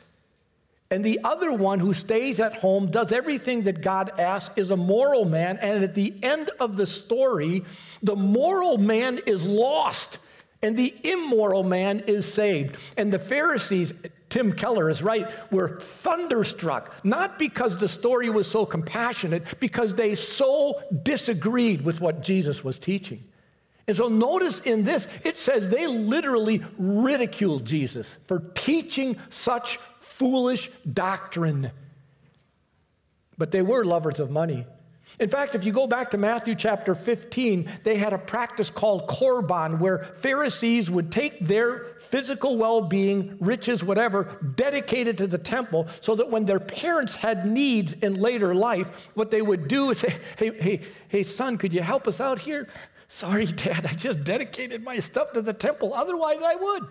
And 0.89 1.03
the 1.03 1.19
other 1.23 1.51
one 1.51 1.79
who 1.79 1.93
stays 1.93 2.39
at 2.39 2.55
home, 2.55 2.89
does 2.91 3.11
everything 3.11 3.63
that 3.63 3.81
God 3.81 4.19
asks, 4.19 4.53
is 4.55 4.71
a 4.71 4.77
moral 4.77 5.25
man. 5.25 5.57
And 5.57 5.83
at 5.83 5.93
the 5.93 6.13
end 6.23 6.49
of 6.59 6.77
the 6.77 6.87
story, 6.87 7.65
the 8.01 8.15
moral 8.15 8.77
man 8.77 9.19
is 9.25 9.45
lost 9.45 10.19
and 10.61 10.75
the 10.75 10.95
immoral 11.03 11.63
man 11.63 11.99
is 12.07 12.31
saved. 12.31 12.77
And 12.95 13.11
the 13.13 13.19
Pharisees, 13.19 13.93
Tim 14.29 14.53
Keller 14.53 14.89
is 14.89 15.03
right, 15.03 15.27
were 15.51 15.79
thunderstruck, 15.79 16.93
not 17.05 17.37
because 17.37 17.77
the 17.77 17.87
story 17.87 18.29
was 18.29 18.49
so 18.49 18.65
compassionate, 18.65 19.59
because 19.59 19.93
they 19.93 20.15
so 20.15 20.81
disagreed 21.03 21.81
with 21.81 22.01
what 22.01 22.21
Jesus 22.21 22.63
was 22.63 22.79
teaching. 22.79 23.23
And 23.87 23.95
so 23.95 24.09
notice 24.09 24.59
in 24.61 24.83
this, 24.83 25.07
it 25.23 25.37
says 25.37 25.69
they 25.69 25.87
literally 25.87 26.63
ridiculed 26.77 27.65
Jesus 27.65 28.17
for 28.25 28.39
teaching 28.53 29.17
such 29.29 29.79
foolish 29.99 30.69
doctrine. 30.91 31.71
But 33.37 33.51
they 33.51 33.61
were 33.61 33.85
lovers 33.85 34.19
of 34.19 34.29
money. 34.29 34.65
In 35.19 35.29
fact, 35.29 35.55
if 35.55 35.63
you 35.63 35.71
go 35.71 35.87
back 35.87 36.11
to 36.11 36.17
Matthew 36.17 36.53
chapter 36.53 36.93
15, 36.93 37.69
they 37.83 37.95
had 37.95 38.13
a 38.13 38.17
practice 38.17 38.69
called 38.69 39.07
korban, 39.07 39.79
where 39.79 39.99
Pharisees 39.99 40.91
would 40.91 41.11
take 41.11 41.39
their 41.39 41.85
physical 41.99 42.57
well 42.57 42.81
being, 42.81 43.37
riches, 43.39 43.83
whatever, 43.83 44.37
dedicated 44.55 45.17
to 45.17 45.25
the 45.25 45.37
temple, 45.37 45.87
so 46.01 46.13
that 46.15 46.29
when 46.29 46.45
their 46.45 46.59
parents 46.59 47.15
had 47.15 47.47
needs 47.47 47.93
in 47.93 48.15
later 48.15 48.53
life, 48.53 49.09
what 49.15 49.31
they 49.31 49.41
would 49.41 49.67
do 49.67 49.91
is 49.91 49.99
say, 49.99 50.15
Hey, 50.37 50.51
hey, 50.59 50.81
hey, 51.07 51.23
son, 51.23 51.57
could 51.57 51.73
you 51.73 51.81
help 51.81 52.07
us 52.07 52.19
out 52.19 52.37
here? 52.37 52.67
Sorry, 53.07 53.45
Dad, 53.45 53.85
I 53.85 53.93
just 53.93 54.23
dedicated 54.23 54.83
my 54.83 54.99
stuff 54.99 55.31
to 55.33 55.41
the 55.41 55.53
temple, 55.53 55.93
otherwise 55.93 56.41
I 56.43 56.55
would. 56.55 56.87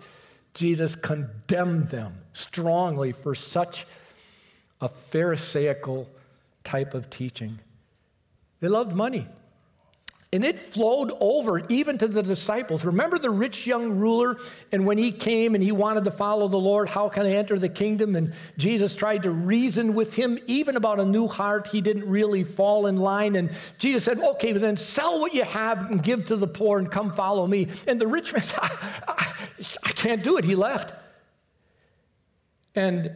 Jesus 0.53 0.95
condemned 0.95 1.89
them 1.89 2.15
strongly 2.33 3.11
for 3.11 3.35
such 3.35 3.85
a 4.81 4.89
Pharisaical 4.89 6.09
type 6.63 6.93
of 6.93 7.09
teaching. 7.09 7.59
They 8.59 8.67
loved 8.67 8.93
money. 8.93 9.27
And 10.33 10.43
it 10.43 10.59
flowed 10.59 11.13
over 11.21 11.65
even 11.69 11.97
to 11.99 12.07
the 12.07 12.21
disciples. 12.21 12.83
Remember 12.83 13.17
the 13.17 13.29
rich 13.29 13.65
young 13.65 13.91
ruler? 13.91 14.37
And 14.73 14.85
when 14.85 14.97
he 14.97 15.13
came 15.13 15.55
and 15.55 15.63
he 15.63 15.71
wanted 15.71 16.03
to 16.03 16.11
follow 16.11 16.49
the 16.49 16.57
Lord, 16.57 16.89
how 16.89 17.07
can 17.07 17.25
I 17.25 17.31
enter 17.31 17.57
the 17.57 17.69
kingdom? 17.69 18.13
And 18.13 18.33
Jesus 18.57 18.93
tried 18.93 19.23
to 19.23 19.31
reason 19.31 19.93
with 19.93 20.13
him, 20.13 20.37
even 20.45 20.75
about 20.75 20.99
a 20.99 21.05
new 21.05 21.29
heart. 21.29 21.67
He 21.67 21.79
didn't 21.79 22.09
really 22.09 22.43
fall 22.43 22.87
in 22.87 22.97
line. 22.97 23.37
And 23.37 23.51
Jesus 23.77 24.03
said, 24.03 24.19
Okay, 24.19 24.51
then 24.51 24.75
sell 24.75 25.21
what 25.21 25.33
you 25.33 25.45
have 25.45 25.89
and 25.89 26.03
give 26.03 26.25
to 26.25 26.35
the 26.35 26.47
poor 26.47 26.77
and 26.77 26.91
come 26.91 27.09
follow 27.09 27.47
me. 27.47 27.69
And 27.87 27.99
the 27.99 28.07
rich 28.07 28.33
man 28.33 28.43
said, 28.43 28.59
I, 28.59 28.99
I, 29.07 29.33
I 29.83 29.91
can't 29.93 30.23
do 30.25 30.37
it. 30.37 30.43
He 30.43 30.55
left. 30.55 30.93
And 32.75 33.15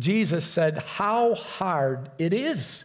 Jesus 0.00 0.44
said, 0.44 0.78
How 0.78 1.36
hard 1.36 2.10
it 2.18 2.34
is 2.34 2.84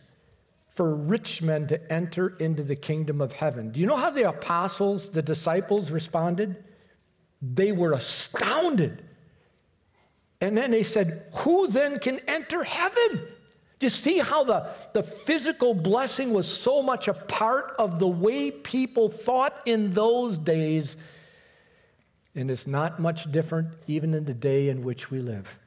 for 0.76 0.94
rich 0.94 1.42
men 1.42 1.68
to 1.68 1.92
enter 1.92 2.36
into 2.38 2.62
the 2.62 2.76
kingdom 2.76 3.22
of 3.22 3.32
heaven. 3.32 3.72
Do 3.72 3.80
you 3.80 3.86
know 3.86 3.96
how 3.96 4.10
the 4.10 4.28
apostles, 4.28 5.10
the 5.10 5.22
disciples 5.22 5.90
responded? 5.90 6.64
They 7.42 7.72
were 7.72 7.94
astounded. 7.94 9.02
And 10.42 10.58
then 10.58 10.72
they 10.72 10.84
said, 10.84 11.24
Who 11.38 11.68
then 11.70 12.00
can 12.00 12.20
enter 12.28 12.64
heaven? 12.64 13.26
Do 13.80 13.86
you 13.86 13.90
see 13.90 14.20
how 14.20 14.44
the, 14.44 14.70
the 14.94 15.04
physical 15.04 15.74
blessing 15.74 16.34
was 16.34 16.48
so 16.48 16.82
much 16.82 17.08
a 17.08 17.14
part 17.14 17.74
of 17.80 18.00
the 18.00 18.08
way 18.08 18.52
people 18.52 19.08
thought 19.08 19.62
in 19.66 19.92
those 19.92 20.38
days? 20.38 20.98
And 22.36 22.52
it's 22.52 22.68
not 22.68 23.00
much 23.00 23.32
different 23.32 23.70
even 23.88 24.14
in 24.14 24.26
the 24.26 24.34
day 24.34 24.68
in 24.68 24.84
which 24.84 25.10
we 25.10 25.20
live. 25.20 25.58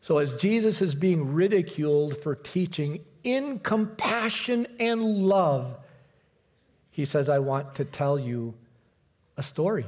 So, 0.00 0.18
as 0.18 0.32
Jesus 0.34 0.80
is 0.80 0.94
being 0.94 1.34
ridiculed 1.34 2.16
for 2.16 2.34
teaching 2.34 3.04
in 3.24 3.58
compassion 3.58 4.66
and 4.78 5.02
love, 5.02 5.76
he 6.90 7.04
says, 7.04 7.28
I 7.28 7.38
want 7.38 7.74
to 7.76 7.84
tell 7.84 8.18
you 8.18 8.54
a 9.36 9.42
story. 9.42 9.86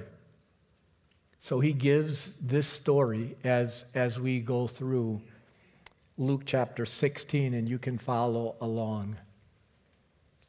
So 1.39 1.61
he 1.61 1.73
gives 1.73 2.35
this 2.41 2.67
story 2.67 3.37
as, 3.45 3.85
as 3.95 4.19
we 4.19 4.41
go 4.41 4.67
through 4.67 5.21
Luke 6.17 6.43
chapter 6.47 6.87
16, 6.87 7.55
and 7.55 7.69
you 7.69 7.79
can 7.79 7.99
follow 7.99 8.55
along. 8.61 9.17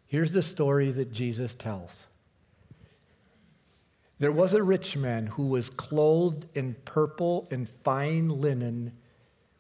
Here's 0.08 0.32
the 0.32 0.42
story 0.42 0.92
that 0.92 1.12
Jesus 1.12 1.56
tells. 1.56 2.08
There 4.20 4.32
was 4.32 4.54
a 4.54 4.64
rich 4.64 4.96
man 4.96 5.28
who 5.28 5.48
was 5.48 5.70
clothed 5.70 6.46
in 6.56 6.76
purple 6.86 7.48
and 7.52 7.68
fine 7.84 8.30
linen 8.30 8.94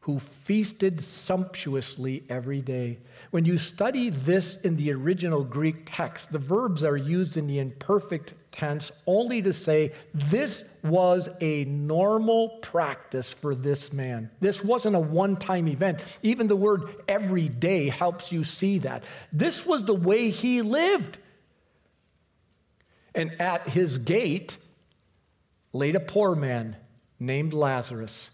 who 0.05 0.19
feasted 0.19 1.01
sumptuously 1.01 2.23
every 2.29 2.61
day. 2.61 2.99
When 3.31 3.43
you 3.43 3.57
study 3.57 4.11
this 4.11 4.57
in 4.57 4.75
the 4.75 4.93
original 4.93 5.43
Greek 5.43 5.77
text, 5.87 6.31
the 6.31 6.37
verbs 6.37 6.83
are 6.83 6.95
used 6.95 7.37
in 7.37 7.47
the 7.47 7.57
imperfect 7.57 8.35
tense 8.51 8.91
only 9.07 9.41
to 9.41 9.51
say 9.51 9.93
this 10.13 10.63
was 10.83 11.27
a 11.41 11.65
normal 11.65 12.59
practice 12.61 13.33
for 13.33 13.55
this 13.55 13.91
man. 13.91 14.29
This 14.41 14.63
wasn't 14.63 14.95
a 14.95 14.99
one 14.99 15.37
time 15.37 15.67
event. 15.67 16.01
Even 16.21 16.45
the 16.45 16.55
word 16.55 16.83
every 17.07 17.49
day 17.49 17.89
helps 17.89 18.31
you 18.31 18.43
see 18.43 18.77
that. 18.79 19.03
This 19.33 19.65
was 19.65 19.85
the 19.85 19.95
way 19.95 20.29
he 20.29 20.61
lived. 20.61 21.17
And 23.15 23.41
at 23.41 23.67
his 23.67 23.97
gate 23.97 24.59
laid 25.73 25.95
a 25.95 25.99
poor 25.99 26.35
man 26.35 26.75
named 27.19 27.55
Lazarus 27.55 28.29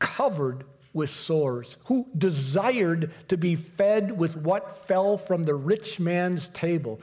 covered 0.00 0.64
with 0.92 1.10
sores, 1.10 1.76
who 1.84 2.06
desired 2.16 3.10
to 3.28 3.36
be 3.36 3.56
fed 3.56 4.16
with 4.16 4.36
what 4.36 4.86
fell 4.86 5.16
from 5.16 5.44
the 5.44 5.54
rich 5.54 5.98
man's 5.98 6.48
table. 6.48 7.00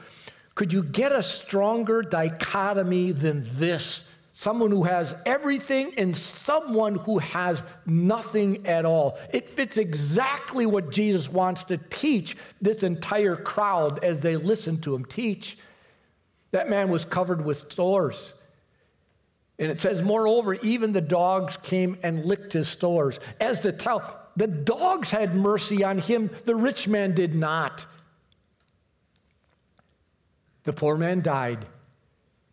Could 0.54 0.72
you 0.72 0.82
get 0.82 1.12
a 1.12 1.22
stronger 1.22 2.02
dichotomy 2.02 3.12
than 3.12 3.48
this? 3.54 4.04
Someone 4.32 4.70
who 4.70 4.84
has 4.84 5.14
everything 5.26 5.92
and 5.98 6.16
someone 6.16 6.94
who 6.94 7.18
has 7.18 7.62
nothing 7.84 8.66
at 8.66 8.84
all. 8.84 9.18
It 9.32 9.48
fits 9.48 9.76
exactly 9.76 10.66
what 10.66 10.90
Jesus 10.90 11.28
wants 11.28 11.64
to 11.64 11.76
teach 11.76 12.36
this 12.60 12.82
entire 12.82 13.36
crowd 13.36 14.02
as 14.04 14.20
they 14.20 14.36
listen 14.36 14.80
to 14.82 14.94
him 14.94 15.04
teach. 15.04 15.58
That 16.52 16.70
man 16.70 16.90
was 16.90 17.04
covered 17.04 17.44
with 17.44 17.70
sores. 17.72 18.34
And 19.60 19.70
it 19.70 19.82
says, 19.82 20.02
moreover, 20.02 20.54
even 20.54 20.92
the 20.92 21.02
dogs 21.02 21.58
came 21.58 21.98
and 22.02 22.24
licked 22.24 22.54
his 22.54 22.66
stores. 22.66 23.20
As 23.38 23.60
to 23.60 23.72
tell, 23.72 24.18
the 24.34 24.46
dogs 24.46 25.10
had 25.10 25.36
mercy 25.36 25.84
on 25.84 25.98
him, 25.98 26.30
the 26.46 26.56
rich 26.56 26.88
man 26.88 27.14
did 27.14 27.34
not. 27.34 27.84
The 30.64 30.72
poor 30.72 30.96
man 30.96 31.20
died 31.20 31.66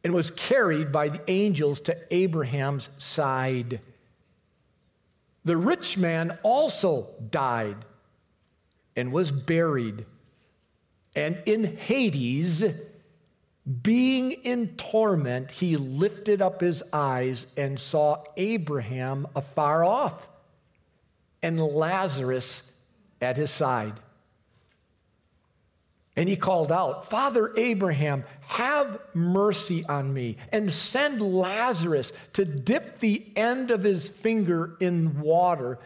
and 0.04 0.14
was 0.14 0.32
carried 0.32 0.92
by 0.92 1.08
the 1.08 1.22
angels 1.30 1.80
to 1.82 1.98
Abraham's 2.14 2.90
side. 2.98 3.80
The 5.46 5.58
rich 5.58 5.98
man 5.98 6.38
also 6.44 7.08
died 7.30 7.78
and 8.98 9.14
was 9.14 9.32
buried. 9.32 10.06
And 11.16 11.42
in 11.46 11.78
Hades, 11.78 12.66
being 13.68 14.32
in 14.32 14.70
torment, 14.78 15.52
he 15.52 15.76
lifted 15.76 16.42
up 16.42 16.62
his 16.62 16.84
eyes 16.94 17.48
and 17.58 17.78
saw 17.78 18.24
Abraham 18.38 19.28
afar 19.36 19.84
off 19.84 20.30
and 21.44 21.60
Lazarus 21.60 22.64
at 23.22 23.36
his 23.36 23.52
side. 23.52 24.00
And 26.16 26.28
he 26.30 26.36
called 26.36 26.72
out, 26.72 27.10
Father 27.10 27.54
Abraham, 27.58 28.24
have 28.48 29.00
mercy 29.14 29.86
on 29.86 30.14
me 30.14 30.38
and 30.52 30.72
send 30.72 31.22
Lazarus 31.22 32.12
to 32.34 32.46
dip 32.46 33.00
the 33.00 33.24
end 33.36 33.70
of 33.70 33.84
his 33.84 34.08
finger 34.08 34.78
in 34.80 35.20
water 35.20 35.78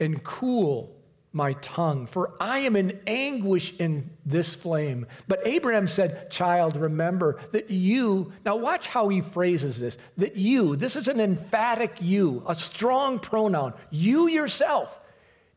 and 0.00 0.22
cool 0.22 0.94
my 1.32 1.54
tongue, 1.54 2.06
for 2.06 2.32
I 2.38 2.60
am 2.60 2.76
in 2.76 3.00
anguish 3.06 3.72
in 3.78 4.10
this 4.26 4.54
flame. 4.54 5.06
But 5.28 5.46
Abraham 5.46 5.88
said, 5.88 6.30
Child, 6.30 6.76
remember 6.76 7.40
that 7.52 7.70
you, 7.70 8.32
now 8.44 8.56
watch 8.56 8.86
how 8.86 9.08
he 9.08 9.20
phrases 9.22 9.80
this, 9.80 9.96
that 10.18 10.36
you, 10.36 10.76
this 10.76 10.96
is 10.96 11.08
an 11.08 11.20
emphatic 11.20 11.96
you, 12.00 12.42
a 12.46 12.54
strong 12.54 13.18
pronoun, 13.18 13.72
you 13.90 14.28
yourself, 14.28 14.98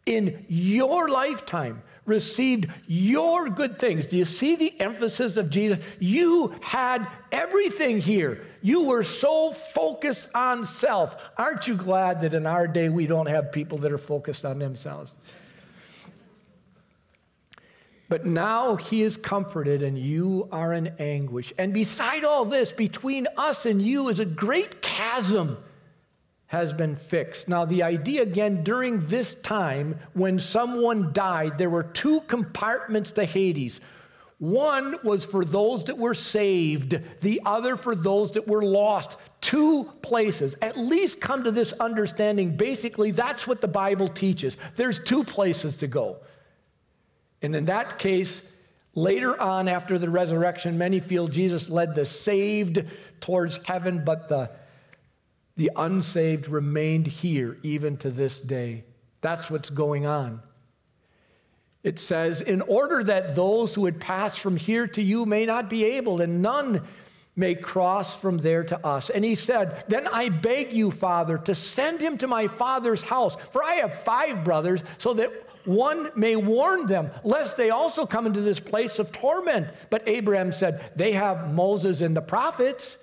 in 0.06 0.46
your 0.48 1.10
lifetime 1.10 1.82
received 2.06 2.68
your 2.88 3.50
good 3.50 3.80
things. 3.80 4.06
Do 4.06 4.18
you 4.18 4.26
see 4.26 4.56
the 4.56 4.80
emphasis 4.80 5.38
of 5.38 5.50
Jesus? 5.50 5.80
You 6.00 6.54
had 6.62 7.08
everything 7.32 8.00
here. 8.00 8.46
You 8.62 8.84
were 8.84 9.04
so 9.04 9.52
focused 9.52 10.28
on 10.34 10.66
self. 10.66 11.16
Aren't 11.38 11.68
you 11.68 11.76
glad 11.76 12.22
that 12.22 12.34
in 12.34 12.46
our 12.46 12.68
day 12.68 12.90
we 12.90 13.08
don't 13.08 13.26
have 13.28 13.52
people 13.52 13.80
that 13.80 13.92
are 13.92 13.98
focused 13.98 14.46
on 14.46 14.60
themselves? 14.60 15.12
But 18.08 18.26
now 18.26 18.76
he 18.76 19.02
is 19.02 19.18
comforted 19.18 19.82
and 19.82 19.98
you 19.98 20.48
are 20.52 20.74
in 20.74 20.94
anguish. 21.00 21.54
And 21.58 21.74
beside 21.74 22.24
all 22.24 22.46
this, 22.46 22.72
between 22.72 23.28
us 23.36 23.66
and 23.66 23.82
you 23.82 24.10
is 24.10 24.20
a 24.20 24.26
great 24.26 24.82
chasm 24.82 25.58
has 26.48 26.74
been 26.74 26.96
fixed. 26.96 27.48
Now, 27.48 27.66
the 27.66 27.84
idea 27.84 28.22
again, 28.22 28.64
during 28.64 29.08
this 29.08 29.36
time 29.36 30.00
when 30.14 30.40
someone 30.40 31.12
died, 31.12 31.58
there 31.58 31.70
were 31.70 31.84
two 31.84 32.22
compartments 32.22 33.12
to 33.14 33.26
Hades. 33.26 33.82
One 34.38 34.98
was 35.04 35.26
for 35.26 35.44
those 35.44 35.86
that 35.86 35.98
were 35.98 36.14
saved, 36.14 37.00
the 37.22 37.42
other 37.46 37.78
for 37.78 37.96
those 37.96 38.32
that 38.32 38.48
were 38.48 38.64
lost. 38.64 39.18
Two 39.42 39.86
places. 40.02 40.56
At 40.62 40.78
least 40.78 41.22
come 41.22 41.44
to 41.46 41.52
this 41.52 41.74
understanding. 41.74 42.56
Basically, 42.56 43.12
that's 43.12 43.48
what 43.48 43.62
the 43.62 43.68
Bible 43.68 44.10
teaches. 44.10 44.58
There's 44.76 45.00
two 45.00 45.24
places 45.24 45.78
to 45.78 45.88
go. 45.88 46.18
And 47.46 47.56
in 47.56 47.66
that 47.66 48.00
case, 48.00 48.42
later 48.96 49.40
on 49.40 49.68
after 49.68 50.00
the 50.00 50.10
resurrection, 50.10 50.78
many 50.78 51.00
feel 51.00 51.28
Jesus 51.28 51.70
led 51.70 51.94
the 51.94 52.06
saved 52.06 52.84
towards 53.22 53.60
heaven, 53.66 54.04
but 54.04 54.28
the, 54.28 54.50
the 55.56 55.72
unsaved 55.76 56.48
remained 56.48 57.06
here 57.06 57.58
even 57.62 57.98
to 57.98 58.10
this 58.10 58.42
day. 58.42 58.84
That's 59.22 59.50
what's 59.52 59.70
going 59.70 60.08
on. 60.08 60.42
It 61.84 62.00
says, 62.00 62.42
in 62.42 62.62
order 62.62 63.04
that 63.04 63.36
those 63.36 63.76
who 63.76 63.86
had 63.86 64.00
passed 64.00 64.40
from 64.40 64.58
here 64.58 64.88
to 64.88 65.02
you 65.04 65.28
may 65.28 65.46
not 65.46 65.70
be 65.70 65.84
able, 65.84 66.20
and 66.22 66.42
none 66.42 66.82
may 67.36 67.54
cross 67.54 68.16
from 68.16 68.40
there 68.40 68.64
to 68.64 68.88
us. 68.88 69.12
And 69.12 69.24
he 69.24 69.36
said, 69.36 69.84
Then 69.88 70.08
I 70.08 70.30
beg 70.30 70.74
you, 70.74 70.90
Father, 70.90 71.38
to 71.40 71.54
send 71.54 72.02
him 72.02 72.18
to 72.20 72.28
my 72.28 72.48
father's 72.48 73.04
house, 73.04 73.38
for 73.52 73.64
I 73.64 73.76
have 73.76 73.94
five 73.94 74.44
brothers, 74.44 74.82
so 74.98 75.14
that 75.14 75.32
one 75.66 76.12
may 76.16 76.36
warn 76.36 76.86
them, 76.86 77.12
lest 77.24 77.58
they 77.58 77.70
also 77.70 78.06
come 78.06 78.26
into 78.26 78.42
this 78.42 78.60
place 78.60 79.00
of 79.00 79.12
torment. 79.12 79.68
But 79.90 80.08
Abraham 80.08 80.52
said, 80.52 80.92
They 80.96 81.14
have 81.14 81.54
Moses 81.54 82.02
and 82.02 82.16
the 82.16 82.22
prophets. 82.22 82.98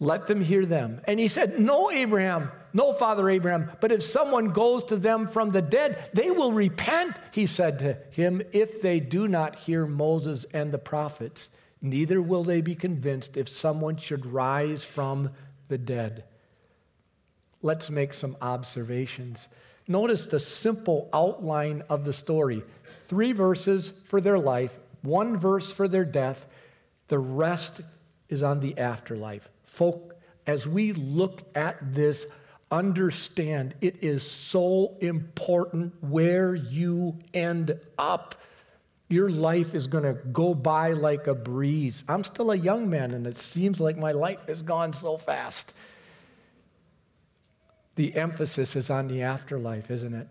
Let 0.00 0.28
them 0.28 0.40
hear 0.40 0.64
them. 0.64 1.00
And 1.04 1.18
he 1.18 1.28
said, 1.28 1.58
No, 1.58 1.90
Abraham, 1.90 2.50
no, 2.72 2.92
Father 2.92 3.28
Abraham, 3.28 3.70
but 3.80 3.90
if 3.90 4.02
someone 4.02 4.50
goes 4.50 4.84
to 4.84 4.96
them 4.96 5.26
from 5.26 5.50
the 5.50 5.62
dead, 5.62 6.10
they 6.12 6.30
will 6.30 6.52
repent, 6.52 7.16
he 7.32 7.46
said 7.46 7.78
to 7.80 7.96
him, 8.10 8.42
if 8.52 8.80
they 8.80 9.00
do 9.00 9.26
not 9.26 9.56
hear 9.56 9.86
Moses 9.86 10.46
and 10.52 10.70
the 10.70 10.78
prophets. 10.78 11.50
Neither 11.80 12.20
will 12.20 12.42
they 12.42 12.60
be 12.60 12.74
convinced 12.74 13.36
if 13.36 13.48
someone 13.48 13.96
should 13.96 14.26
rise 14.26 14.84
from 14.84 15.30
the 15.68 15.78
dead. 15.78 16.24
Let's 17.62 17.90
make 17.90 18.12
some 18.12 18.36
observations. 18.40 19.48
Notice 19.88 20.26
the 20.26 20.38
simple 20.38 21.08
outline 21.14 21.82
of 21.88 22.04
the 22.04 22.12
story 22.12 22.62
three 23.06 23.32
verses 23.32 23.92
for 24.04 24.20
their 24.20 24.38
life, 24.38 24.78
one 25.00 25.38
verse 25.38 25.72
for 25.72 25.88
their 25.88 26.04
death. 26.04 26.46
The 27.08 27.18
rest 27.18 27.80
is 28.28 28.42
on 28.42 28.60
the 28.60 28.76
afterlife. 28.76 29.48
Folk, 29.64 30.14
as 30.46 30.68
we 30.68 30.92
look 30.92 31.40
at 31.54 31.94
this, 31.94 32.26
understand 32.70 33.74
it 33.80 33.96
is 34.02 34.30
so 34.30 34.94
important 35.00 35.94
where 36.02 36.54
you 36.54 37.16
end 37.32 37.80
up. 37.98 38.34
Your 39.08 39.30
life 39.30 39.74
is 39.74 39.86
going 39.86 40.04
to 40.04 40.12
go 40.12 40.52
by 40.52 40.92
like 40.92 41.28
a 41.28 41.34
breeze. 41.34 42.04
I'm 42.06 42.24
still 42.24 42.50
a 42.50 42.56
young 42.56 42.90
man, 42.90 43.12
and 43.12 43.26
it 43.26 43.38
seems 43.38 43.80
like 43.80 43.96
my 43.96 44.12
life 44.12 44.40
has 44.48 44.60
gone 44.62 44.92
so 44.92 45.16
fast 45.16 45.72
the 47.98 48.14
emphasis 48.14 48.76
is 48.76 48.90
on 48.90 49.08
the 49.08 49.22
afterlife, 49.22 49.90
isn't 49.90 50.14
it? 50.14 50.28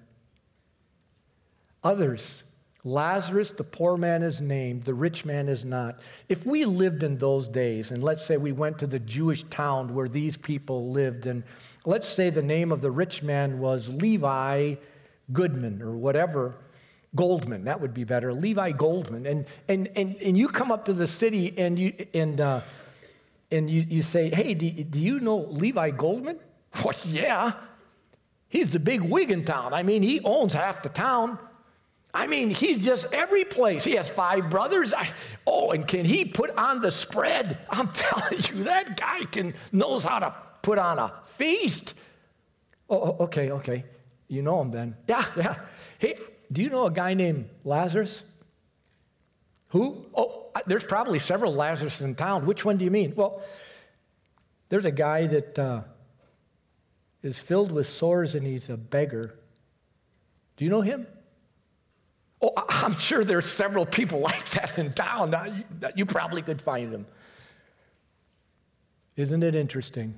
Others, 1.83 2.43
Lazarus, 2.85 3.51
the 3.51 3.65
poor 3.65 3.97
man 3.97 4.23
is 4.23 4.39
named, 4.39 4.85
the 4.85 4.93
rich 4.93 5.25
man 5.25 5.49
is 5.49 5.65
not. 5.65 5.99
If 6.29 6.45
we 6.45 6.63
lived 6.63 7.03
in 7.03 7.17
those 7.17 7.49
days, 7.49 7.91
and 7.91 8.01
let's 8.01 8.25
say 8.25 8.37
we 8.37 8.53
went 8.53 8.79
to 8.79 8.87
the 8.87 8.99
Jewish 8.99 9.43
town 9.49 9.93
where 9.93 10.07
these 10.07 10.37
people 10.37 10.91
lived, 10.93 11.25
and 11.25 11.43
let's 11.85 12.07
say 12.07 12.29
the 12.29 12.41
name 12.41 12.71
of 12.71 12.79
the 12.79 12.89
rich 12.89 13.21
man 13.21 13.59
was 13.59 13.89
Levi 13.89 14.75
Goodman 15.33 15.81
or 15.81 15.91
whatever, 15.91 16.55
Goldman, 17.15 17.65
that 17.65 17.81
would 17.81 17.93
be 17.93 18.05
better, 18.05 18.33
Levi 18.33 18.71
Goldman. 18.71 19.25
And, 19.25 19.45
and, 19.67 19.89
and, 19.97 20.15
and 20.21 20.37
you 20.37 20.47
come 20.47 20.71
up 20.71 20.85
to 20.85 20.93
the 20.93 21.07
city 21.07 21.53
and 21.57 21.77
you, 21.77 21.93
and, 22.13 22.39
uh, 22.39 22.61
and 23.51 23.69
you, 23.69 23.81
you 23.81 24.01
say, 24.01 24.29
hey, 24.29 24.53
do, 24.53 24.69
do 24.71 25.01
you 25.01 25.19
know 25.19 25.39
Levi 25.49 25.89
Goldman? 25.89 26.39
Well, 26.83 26.93
yeah. 27.05 27.53
He's 28.49 28.69
the 28.69 28.79
big 28.79 29.01
wig 29.01 29.31
in 29.31 29.43
town. 29.45 29.73
I 29.73 29.83
mean, 29.83 30.03
he 30.03 30.21
owns 30.23 30.53
half 30.53 30.81
the 30.83 30.89
town. 30.89 31.37
I 32.13 32.27
mean, 32.27 32.49
he's 32.49 32.79
just 32.79 33.07
every 33.11 33.43
place. 33.43 33.83
He 33.83 33.93
has 33.93 34.09
five 34.09 34.49
brothers. 34.49 34.93
I, 34.93 35.09
oh, 35.45 35.71
and 35.71 35.87
can 35.87 36.05
he 36.05 36.25
put 36.25 36.51
on 36.57 36.81
the 36.81 36.91
spread? 36.91 37.57
I'm 37.69 37.87
telling 37.93 38.39
you, 38.39 38.63
that 38.63 38.97
guy 38.97 39.25
can 39.25 39.53
knows 39.71 40.03
how 40.03 40.19
to 40.19 40.33
put 40.61 40.77
on 40.77 40.97
a 40.99 41.13
feast. 41.25 41.93
Oh, 42.89 43.17
oh, 43.19 43.23
okay, 43.25 43.51
okay. 43.51 43.85
You 44.27 44.41
know 44.41 44.61
him 44.61 44.71
then. 44.71 44.95
Yeah, 45.07 45.25
yeah. 45.35 45.55
Hey, 45.99 46.19
do 46.51 46.63
you 46.63 46.69
know 46.69 46.85
a 46.85 46.91
guy 46.91 47.13
named 47.13 47.49
Lazarus? 47.63 48.23
Who? 49.69 50.05
Oh, 50.15 50.49
there's 50.65 50.85
probably 50.85 51.19
several 51.19 51.53
Lazarus 51.53 52.01
in 52.01 52.15
town. 52.15 52.45
Which 52.45 52.63
one 52.63 52.77
do 52.77 52.85
you 52.85 52.91
mean? 52.91 53.13
Well, 53.15 53.41
there's 54.69 54.85
a 54.85 54.91
guy 54.91 55.27
that 55.27 55.59
uh, 55.59 55.81
is 57.23 57.39
filled 57.39 57.71
with 57.71 57.87
sores 57.87 58.35
and 58.35 58.45
he's 58.45 58.69
a 58.69 58.77
beggar. 58.77 59.35
Do 60.55 60.65
you 60.65 60.69
know 60.69 60.81
him? 60.81 61.07
Oh, 62.41 62.51
I'm 62.69 62.95
sure 62.95 63.23
there's 63.23 63.47
several 63.47 63.85
people 63.85 64.19
like 64.31 64.49
that 64.51 64.77
in 64.77 64.93
town. 64.93 65.35
You, 65.81 65.89
you 65.95 66.05
probably 66.05 66.41
could 66.41 66.61
find 66.61 66.91
them. 66.93 67.05
Isn't 69.15 69.41
it 69.41 69.55
interesting? 69.55 70.15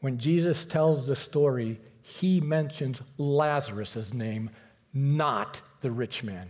When 0.00 0.18
Jesus 0.18 0.64
tells 0.64 1.06
the 1.06 1.16
story, 1.16 1.80
he 2.00 2.40
mentions 2.40 3.00
Lazarus' 3.18 4.12
name, 4.12 4.50
not 4.92 5.60
the 5.80 5.90
rich 5.90 6.22
man. 6.22 6.48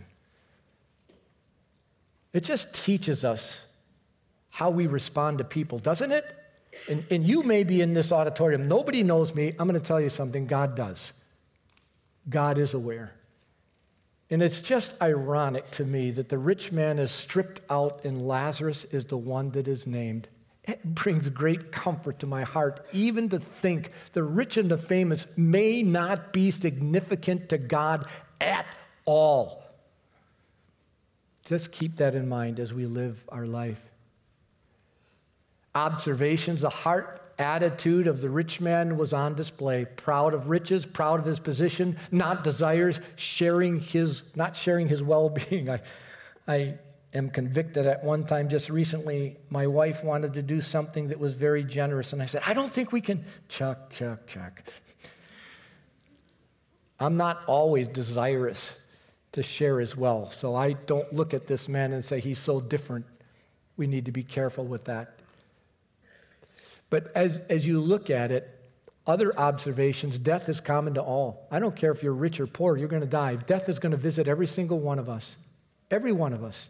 It 2.33 2.43
just 2.43 2.73
teaches 2.73 3.23
us 3.23 3.65
how 4.49 4.69
we 4.69 4.87
respond 4.87 5.39
to 5.39 5.43
people, 5.43 5.79
doesn't 5.79 6.11
it? 6.11 6.35
And, 6.89 7.05
and 7.09 7.25
you 7.25 7.43
may 7.43 7.63
be 7.63 7.81
in 7.81 7.93
this 7.93 8.11
auditorium. 8.11 8.67
Nobody 8.67 9.03
knows 9.03 9.33
me. 9.33 9.53
I'm 9.59 9.67
going 9.67 9.79
to 9.79 9.85
tell 9.85 10.01
you 10.01 10.09
something 10.09 10.47
God 10.47 10.75
does. 10.75 11.13
God 12.29 12.57
is 12.57 12.73
aware. 12.73 13.13
And 14.29 14.41
it's 14.41 14.61
just 14.61 14.99
ironic 15.01 15.69
to 15.71 15.85
me 15.85 16.11
that 16.11 16.29
the 16.29 16.37
rich 16.37 16.71
man 16.71 16.97
is 16.99 17.11
stripped 17.11 17.61
out 17.69 18.03
and 18.03 18.27
Lazarus 18.27 18.85
is 18.85 19.05
the 19.05 19.17
one 19.17 19.51
that 19.51 19.67
is 19.67 19.85
named. 19.85 20.27
It 20.63 20.83
brings 20.83 21.27
great 21.29 21.71
comfort 21.71 22.19
to 22.19 22.27
my 22.27 22.43
heart, 22.43 22.85
even 22.93 23.29
to 23.29 23.39
think 23.39 23.91
the 24.13 24.23
rich 24.23 24.55
and 24.57 24.71
the 24.71 24.77
famous 24.77 25.27
may 25.35 25.83
not 25.83 26.31
be 26.31 26.51
significant 26.51 27.49
to 27.49 27.57
God 27.57 28.07
at 28.39 28.65
all. 29.05 29.63
Just 31.43 31.73
keep 31.73 31.97
that 31.97 32.15
in 32.15 32.29
mind 32.29 32.59
as 32.59 32.73
we 32.73 32.85
live 32.85 33.23
our 33.27 33.45
life 33.45 33.92
observations, 35.75 36.61
the 36.61 36.69
heart 36.69 37.23
attitude 37.39 38.07
of 38.07 38.21
the 38.21 38.29
rich 38.29 38.61
man 38.61 38.97
was 38.97 39.13
on 39.13 39.33
display 39.33 39.85
proud 39.85 40.33
of 40.33 40.49
riches 40.49 40.85
proud 40.85 41.19
of 41.19 41.25
his 41.25 41.39
position 41.39 41.97
not 42.11 42.43
desires 42.43 42.99
sharing 43.15 43.79
his 43.79 44.21
not 44.35 44.55
sharing 44.55 44.87
his 44.87 45.01
well-being. 45.01 45.69
I 45.69 45.81
i 46.47 46.77
am 47.13 47.29
convicted 47.29 47.87
at 47.87 48.03
one 48.03 48.23
time 48.25 48.49
just 48.49 48.69
recently 48.69 49.37
my 49.49 49.65
wife 49.65 50.03
wanted 50.03 50.33
to 50.33 50.43
do 50.43 50.61
something 50.61 51.07
that 51.07 51.19
was 51.19 51.33
very 51.33 51.63
generous 51.63 52.13
and 52.13 52.21
i 52.21 52.25
said 52.25 52.41
i 52.45 52.53
don't 52.53 52.71
think 52.71 52.91
we 52.91 53.01
can 53.01 53.23
chuck 53.49 53.89
chuck 53.89 54.25
chuck. 54.27 54.63
I'm 56.99 57.17
not 57.17 57.41
always 57.47 57.89
desirous 57.89 58.77
to 59.31 59.41
share 59.41 59.79
as 59.79 59.97
well 59.97 60.29
so 60.29 60.53
i 60.53 60.73
don't 60.73 61.11
look 61.11 61.33
at 61.33 61.47
this 61.47 61.67
man 61.67 61.93
and 61.93 62.05
say 62.05 62.19
he's 62.19 62.39
so 62.39 62.61
different 62.61 63.05
we 63.75 63.87
need 63.87 64.05
to 64.05 64.11
be 64.11 64.23
careful 64.23 64.65
with 64.65 64.83
that 64.83 65.17
but 66.93 67.11
as, 67.15 67.41
as 67.49 67.65
you 67.65 67.81
look 67.81 68.11
at 68.11 68.31
it, 68.31 68.47
Other 69.05 69.37
observations 69.37 70.17
death 70.17 70.47
is 70.47 70.61
common 70.61 70.93
to 70.93 71.01
all. 71.01 71.47
I 71.51 71.59
don't 71.59 71.75
care 71.75 71.91
if 71.91 72.01
you're 72.01 72.13
rich 72.13 72.39
or 72.39 72.47
poor, 72.47 72.77
you're 72.77 72.87
going 72.87 73.01
to 73.01 73.07
die. 73.07 73.35
Death 73.35 73.67
is 73.67 73.79
going 73.79 73.91
to 73.91 73.97
visit 73.97 74.27
every 74.27 74.47
single 74.47 74.79
one 74.79 74.97
of 74.97 75.09
us. 75.09 75.35
Every 75.91 76.13
one 76.13 76.31
of 76.31 76.43
us. 76.43 76.69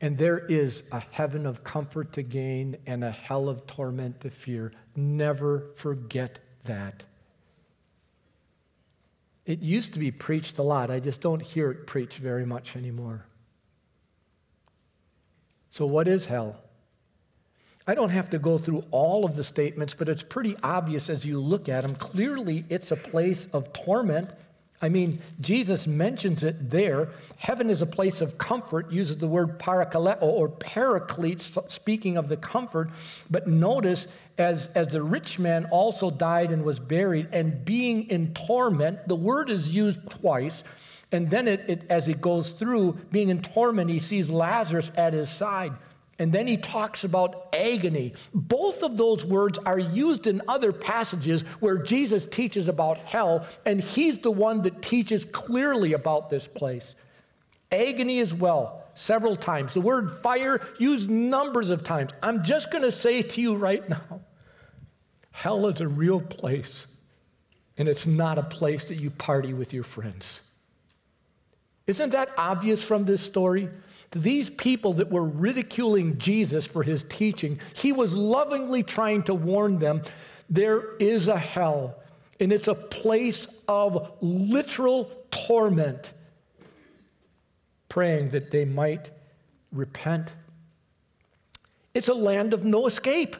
And 0.00 0.18
there 0.18 0.38
is 0.38 0.82
a 0.90 1.00
heaven 1.12 1.46
of 1.46 1.62
comfort 1.62 2.14
to 2.14 2.22
gain 2.22 2.76
and 2.86 3.04
a 3.04 3.12
hell 3.12 3.48
of 3.48 3.64
torment 3.68 4.20
to 4.22 4.30
fear. 4.30 4.72
Never 4.96 5.70
forget 5.76 6.40
that. 6.64 7.04
It 9.46 9.60
used 9.60 9.92
to 9.92 10.00
be 10.00 10.10
preached 10.10 10.58
a 10.58 10.62
lot. 10.64 10.90
I 10.90 10.98
just 10.98 11.20
don't 11.20 11.40
hear 11.40 11.70
it 11.70 11.86
preached 11.86 12.18
very 12.18 12.44
much 12.44 12.74
anymore. 12.74 13.24
So, 15.70 15.86
what 15.86 16.08
is 16.08 16.26
hell? 16.26 16.56
I 17.86 17.94
don't 17.94 18.10
have 18.10 18.30
to 18.30 18.38
go 18.38 18.58
through 18.58 18.84
all 18.90 19.24
of 19.24 19.34
the 19.34 19.44
statements, 19.44 19.94
but 19.94 20.08
it's 20.08 20.22
pretty 20.22 20.56
obvious 20.62 21.10
as 21.10 21.24
you 21.24 21.40
look 21.40 21.68
at 21.68 21.82
them. 21.82 21.96
Clearly, 21.96 22.64
it's 22.68 22.90
a 22.90 22.96
place 22.96 23.48
of 23.52 23.72
torment 23.72 24.30
I 24.82 24.88
mean, 24.88 25.20
Jesus 25.40 25.86
mentions 25.86 26.42
it 26.42 26.68
there. 26.68 27.10
Heaven 27.38 27.70
is 27.70 27.82
a 27.82 27.86
place 27.86 28.20
of 28.20 28.36
comfort, 28.36 28.90
uses 28.90 29.16
the 29.16 29.28
word 29.28 29.60
parakaleo 29.60 30.20
or 30.20 30.48
paraclete, 30.48 31.40
speaking 31.68 32.16
of 32.16 32.28
the 32.28 32.36
comfort. 32.36 32.90
But 33.30 33.46
notice, 33.46 34.08
as, 34.38 34.70
as 34.74 34.88
the 34.88 35.02
rich 35.02 35.38
man 35.38 35.66
also 35.66 36.10
died 36.10 36.50
and 36.50 36.64
was 36.64 36.80
buried, 36.80 37.28
and 37.32 37.64
being 37.64 38.10
in 38.10 38.34
torment, 38.34 39.06
the 39.06 39.14
word 39.14 39.50
is 39.50 39.68
used 39.68 40.04
twice. 40.10 40.64
And 41.12 41.30
then, 41.30 41.46
it, 41.46 41.64
it, 41.68 41.82
as 41.88 42.08
he 42.08 42.14
goes 42.14 42.50
through, 42.50 42.94
being 43.12 43.28
in 43.28 43.40
torment, 43.40 43.88
he 43.88 44.00
sees 44.00 44.28
Lazarus 44.28 44.90
at 44.96 45.12
his 45.12 45.30
side. 45.30 45.74
And 46.22 46.32
then 46.32 46.46
he 46.46 46.56
talks 46.56 47.02
about 47.02 47.48
agony. 47.52 48.14
Both 48.32 48.84
of 48.84 48.96
those 48.96 49.24
words 49.24 49.58
are 49.58 49.76
used 49.76 50.28
in 50.28 50.40
other 50.46 50.72
passages 50.72 51.42
where 51.58 51.78
Jesus 51.78 52.24
teaches 52.26 52.68
about 52.68 52.98
hell, 52.98 53.44
and 53.66 53.80
he's 53.80 54.20
the 54.20 54.30
one 54.30 54.62
that 54.62 54.82
teaches 54.82 55.24
clearly 55.24 55.94
about 55.94 56.30
this 56.30 56.46
place. 56.46 56.94
Agony 57.72 58.20
as 58.20 58.32
well, 58.32 58.84
several 58.94 59.34
times. 59.34 59.74
The 59.74 59.80
word 59.80 60.12
fire 60.22 60.60
used 60.78 61.10
numbers 61.10 61.70
of 61.70 61.82
times. 61.82 62.12
I'm 62.22 62.44
just 62.44 62.70
going 62.70 62.84
to 62.84 62.92
say 62.92 63.22
to 63.22 63.40
you 63.40 63.56
right 63.56 63.88
now 63.88 64.20
hell 65.32 65.66
is 65.66 65.80
a 65.80 65.88
real 65.88 66.20
place, 66.20 66.86
and 67.76 67.88
it's 67.88 68.06
not 68.06 68.38
a 68.38 68.44
place 68.44 68.84
that 68.84 69.00
you 69.00 69.10
party 69.10 69.54
with 69.54 69.72
your 69.72 69.82
friends. 69.82 70.40
Isn't 71.88 72.10
that 72.10 72.30
obvious 72.38 72.84
from 72.84 73.06
this 73.06 73.22
story? 73.22 73.68
These 74.12 74.50
people 74.50 74.92
that 74.94 75.10
were 75.10 75.24
ridiculing 75.24 76.18
Jesus 76.18 76.66
for 76.66 76.82
his 76.82 77.04
teaching, 77.08 77.58
he 77.74 77.92
was 77.92 78.14
lovingly 78.14 78.82
trying 78.82 79.22
to 79.24 79.34
warn 79.34 79.78
them 79.78 80.02
there 80.48 80.96
is 80.96 81.28
a 81.28 81.38
hell, 81.38 81.96
and 82.38 82.52
it's 82.52 82.68
a 82.68 82.74
place 82.74 83.46
of 83.66 84.12
literal 84.20 85.10
torment, 85.30 86.12
praying 87.88 88.30
that 88.30 88.50
they 88.50 88.64
might 88.64 89.10
repent. 89.72 90.32
It's 91.94 92.08
a 92.08 92.14
land 92.14 92.52
of 92.52 92.64
no 92.64 92.86
escape. 92.86 93.36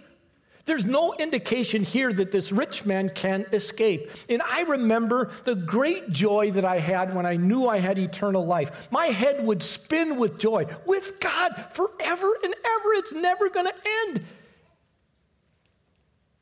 There's 0.64 0.84
no 0.84 1.12
indication 1.14 1.82
here 1.82 2.12
that 2.12 2.30
this 2.30 2.52
rich 2.52 2.84
man 2.84 3.08
can 3.08 3.46
escape. 3.52 4.10
And 4.28 4.40
I 4.42 4.62
remember 4.62 5.32
the 5.44 5.56
great 5.56 6.10
joy 6.10 6.52
that 6.52 6.64
I 6.64 6.78
had 6.78 7.14
when 7.14 7.26
I 7.26 7.36
knew 7.36 7.66
I 7.66 7.78
had 7.78 7.98
eternal 7.98 8.46
life. 8.46 8.70
My 8.90 9.06
head 9.06 9.44
would 9.44 9.62
spin 9.62 10.18
with 10.18 10.38
joy, 10.38 10.66
with 10.86 11.18
God 11.18 11.66
forever 11.72 12.38
and 12.44 12.54
ever. 12.64 12.88
It's 12.94 13.12
never 13.12 13.50
going 13.50 13.66
to 13.66 13.74
end. 14.08 14.24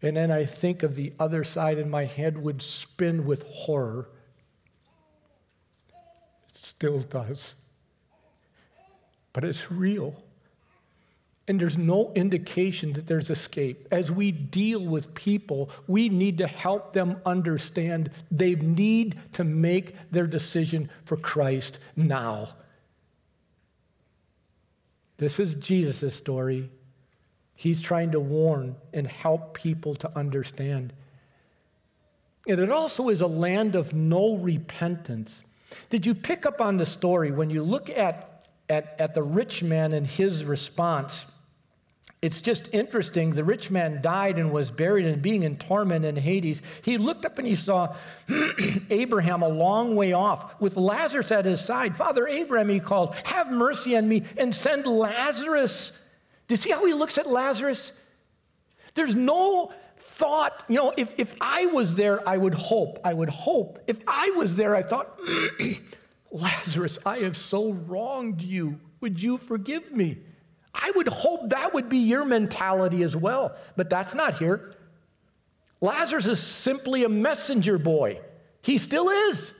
And 0.02 0.16
then 0.16 0.30
I 0.30 0.44
think 0.44 0.82
of 0.82 0.94
the 0.94 1.12
other 1.18 1.44
side, 1.44 1.78
and 1.78 1.90
my 1.90 2.04
head 2.04 2.36
would 2.42 2.60
spin 2.60 3.24
with 3.26 3.44
horror. 3.44 4.08
It 6.54 6.58
still 6.58 7.00
does. 7.00 7.54
But 9.32 9.44
it's 9.44 9.70
real. 9.70 10.22
And 11.50 11.60
there's 11.60 11.76
no 11.76 12.12
indication 12.14 12.92
that 12.92 13.08
there's 13.08 13.28
escape. 13.28 13.88
As 13.90 14.08
we 14.08 14.30
deal 14.30 14.78
with 14.86 15.14
people, 15.14 15.68
we 15.88 16.08
need 16.08 16.38
to 16.38 16.46
help 16.46 16.92
them 16.92 17.20
understand 17.26 18.12
they 18.30 18.54
need 18.54 19.16
to 19.32 19.42
make 19.42 19.96
their 20.12 20.28
decision 20.28 20.88
for 21.04 21.16
Christ 21.16 21.80
now. 21.96 22.50
This 25.16 25.40
is 25.40 25.56
Jesus' 25.56 26.14
story. 26.14 26.70
He's 27.56 27.82
trying 27.82 28.12
to 28.12 28.20
warn 28.20 28.76
and 28.92 29.08
help 29.08 29.54
people 29.54 29.96
to 29.96 30.16
understand. 30.16 30.92
And 32.46 32.60
it 32.60 32.70
also 32.70 33.08
is 33.08 33.22
a 33.22 33.26
land 33.26 33.74
of 33.74 33.92
no 33.92 34.36
repentance. 34.36 35.42
Did 35.88 36.06
you 36.06 36.14
pick 36.14 36.46
up 36.46 36.60
on 36.60 36.76
the 36.76 36.86
story 36.86 37.32
when 37.32 37.50
you 37.50 37.64
look 37.64 37.90
at, 37.90 38.46
at, 38.68 38.94
at 39.00 39.14
the 39.16 39.24
rich 39.24 39.64
man 39.64 39.92
and 39.92 40.06
his 40.06 40.44
response? 40.44 41.26
It's 42.22 42.42
just 42.42 42.68
interesting. 42.72 43.30
The 43.30 43.44
rich 43.44 43.70
man 43.70 44.02
died 44.02 44.38
and 44.38 44.52
was 44.52 44.70
buried, 44.70 45.06
and 45.06 45.22
being 45.22 45.42
in 45.42 45.56
torment 45.56 46.04
in 46.04 46.16
Hades, 46.16 46.60
he 46.82 46.98
looked 46.98 47.24
up 47.24 47.38
and 47.38 47.48
he 47.48 47.54
saw 47.54 47.94
Abraham 48.90 49.42
a 49.42 49.48
long 49.48 49.96
way 49.96 50.12
off 50.12 50.60
with 50.60 50.76
Lazarus 50.76 51.32
at 51.32 51.46
his 51.46 51.64
side. 51.64 51.96
Father 51.96 52.28
Abraham, 52.28 52.68
he 52.68 52.78
called, 52.78 53.14
Have 53.24 53.50
mercy 53.50 53.96
on 53.96 54.06
me 54.06 54.24
and 54.36 54.54
send 54.54 54.86
Lazarus. 54.86 55.92
Do 56.46 56.52
you 56.52 56.56
see 56.58 56.70
how 56.70 56.84
he 56.84 56.92
looks 56.92 57.16
at 57.16 57.26
Lazarus? 57.26 57.92
There's 58.94 59.14
no 59.14 59.72
thought, 59.96 60.64
you 60.68 60.76
know, 60.76 60.92
if, 60.98 61.14
if 61.16 61.34
I 61.40 61.66
was 61.66 61.94
there, 61.94 62.28
I 62.28 62.36
would 62.36 62.54
hope. 62.54 62.98
I 63.02 63.14
would 63.14 63.30
hope. 63.30 63.78
If 63.86 64.00
I 64.06 64.30
was 64.36 64.56
there, 64.56 64.76
I 64.76 64.82
thought, 64.82 65.18
Lazarus, 66.30 66.98
I 67.06 67.20
have 67.20 67.36
so 67.36 67.72
wronged 67.72 68.42
you. 68.42 68.78
Would 69.00 69.22
you 69.22 69.38
forgive 69.38 69.90
me? 69.92 70.18
I 70.74 70.92
would 70.94 71.08
hope 71.08 71.50
that 71.50 71.74
would 71.74 71.88
be 71.88 71.98
your 71.98 72.24
mentality 72.24 73.02
as 73.02 73.16
well, 73.16 73.56
but 73.76 73.90
that's 73.90 74.14
not 74.14 74.38
here. 74.38 74.74
Lazarus 75.80 76.26
is 76.26 76.40
simply 76.40 77.04
a 77.04 77.08
messenger 77.08 77.78
boy. 77.78 78.20
He 78.62 78.78
still 78.78 79.08
is. 79.08 79.54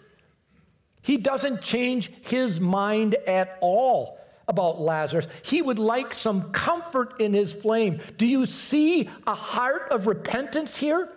He 1.03 1.17
doesn't 1.17 1.63
change 1.63 2.13
his 2.23 2.61
mind 2.61 3.15
at 3.27 3.57
all 3.61 4.19
about 4.47 4.81
Lazarus. 4.81 5.27
He 5.43 5.63
would 5.63 5.79
like 5.79 6.13
some 6.13 6.53
comfort 6.53 7.21
in 7.21 7.33
his 7.33 7.53
flame. 7.53 8.01
Do 8.19 8.27
you 8.27 8.47
see 8.47 9.09
a 9.27 9.35
heart 9.35 9.89
of 9.91 10.07
repentance 10.07 10.77
here? 10.77 11.09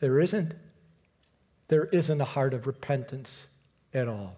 There 0.00 0.20
isn't. 0.20 0.52
There 1.68 1.84
isn't 1.84 2.20
a 2.20 2.24
heart 2.24 2.54
of 2.54 2.66
repentance 2.66 3.46
at 3.94 4.08
all. 4.08 4.36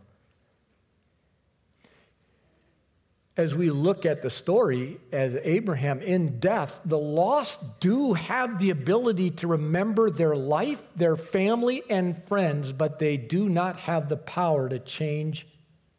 As 3.40 3.55
we 3.55 3.70
look 3.70 4.05
at 4.05 4.20
the 4.20 4.29
story 4.29 5.00
as 5.12 5.35
Abraham 5.35 6.03
in 6.03 6.38
death, 6.40 6.79
the 6.85 6.98
lost 6.98 7.59
do 7.81 8.12
have 8.12 8.59
the 8.59 8.68
ability 8.68 9.31
to 9.31 9.46
remember 9.46 10.11
their 10.11 10.37
life, 10.37 10.83
their 10.94 11.16
family, 11.16 11.83
and 11.88 12.22
friends, 12.24 12.70
but 12.74 12.98
they 12.98 13.16
do 13.16 13.48
not 13.48 13.79
have 13.79 14.11
the 14.11 14.16
power 14.18 14.68
to 14.68 14.79
change 14.79 15.46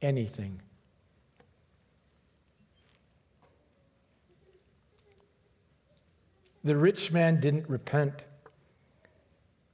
anything. 0.04 0.62
The 6.64 6.76
rich 6.76 7.12
man 7.12 7.40
didn't 7.42 7.68
repent. 7.68 8.24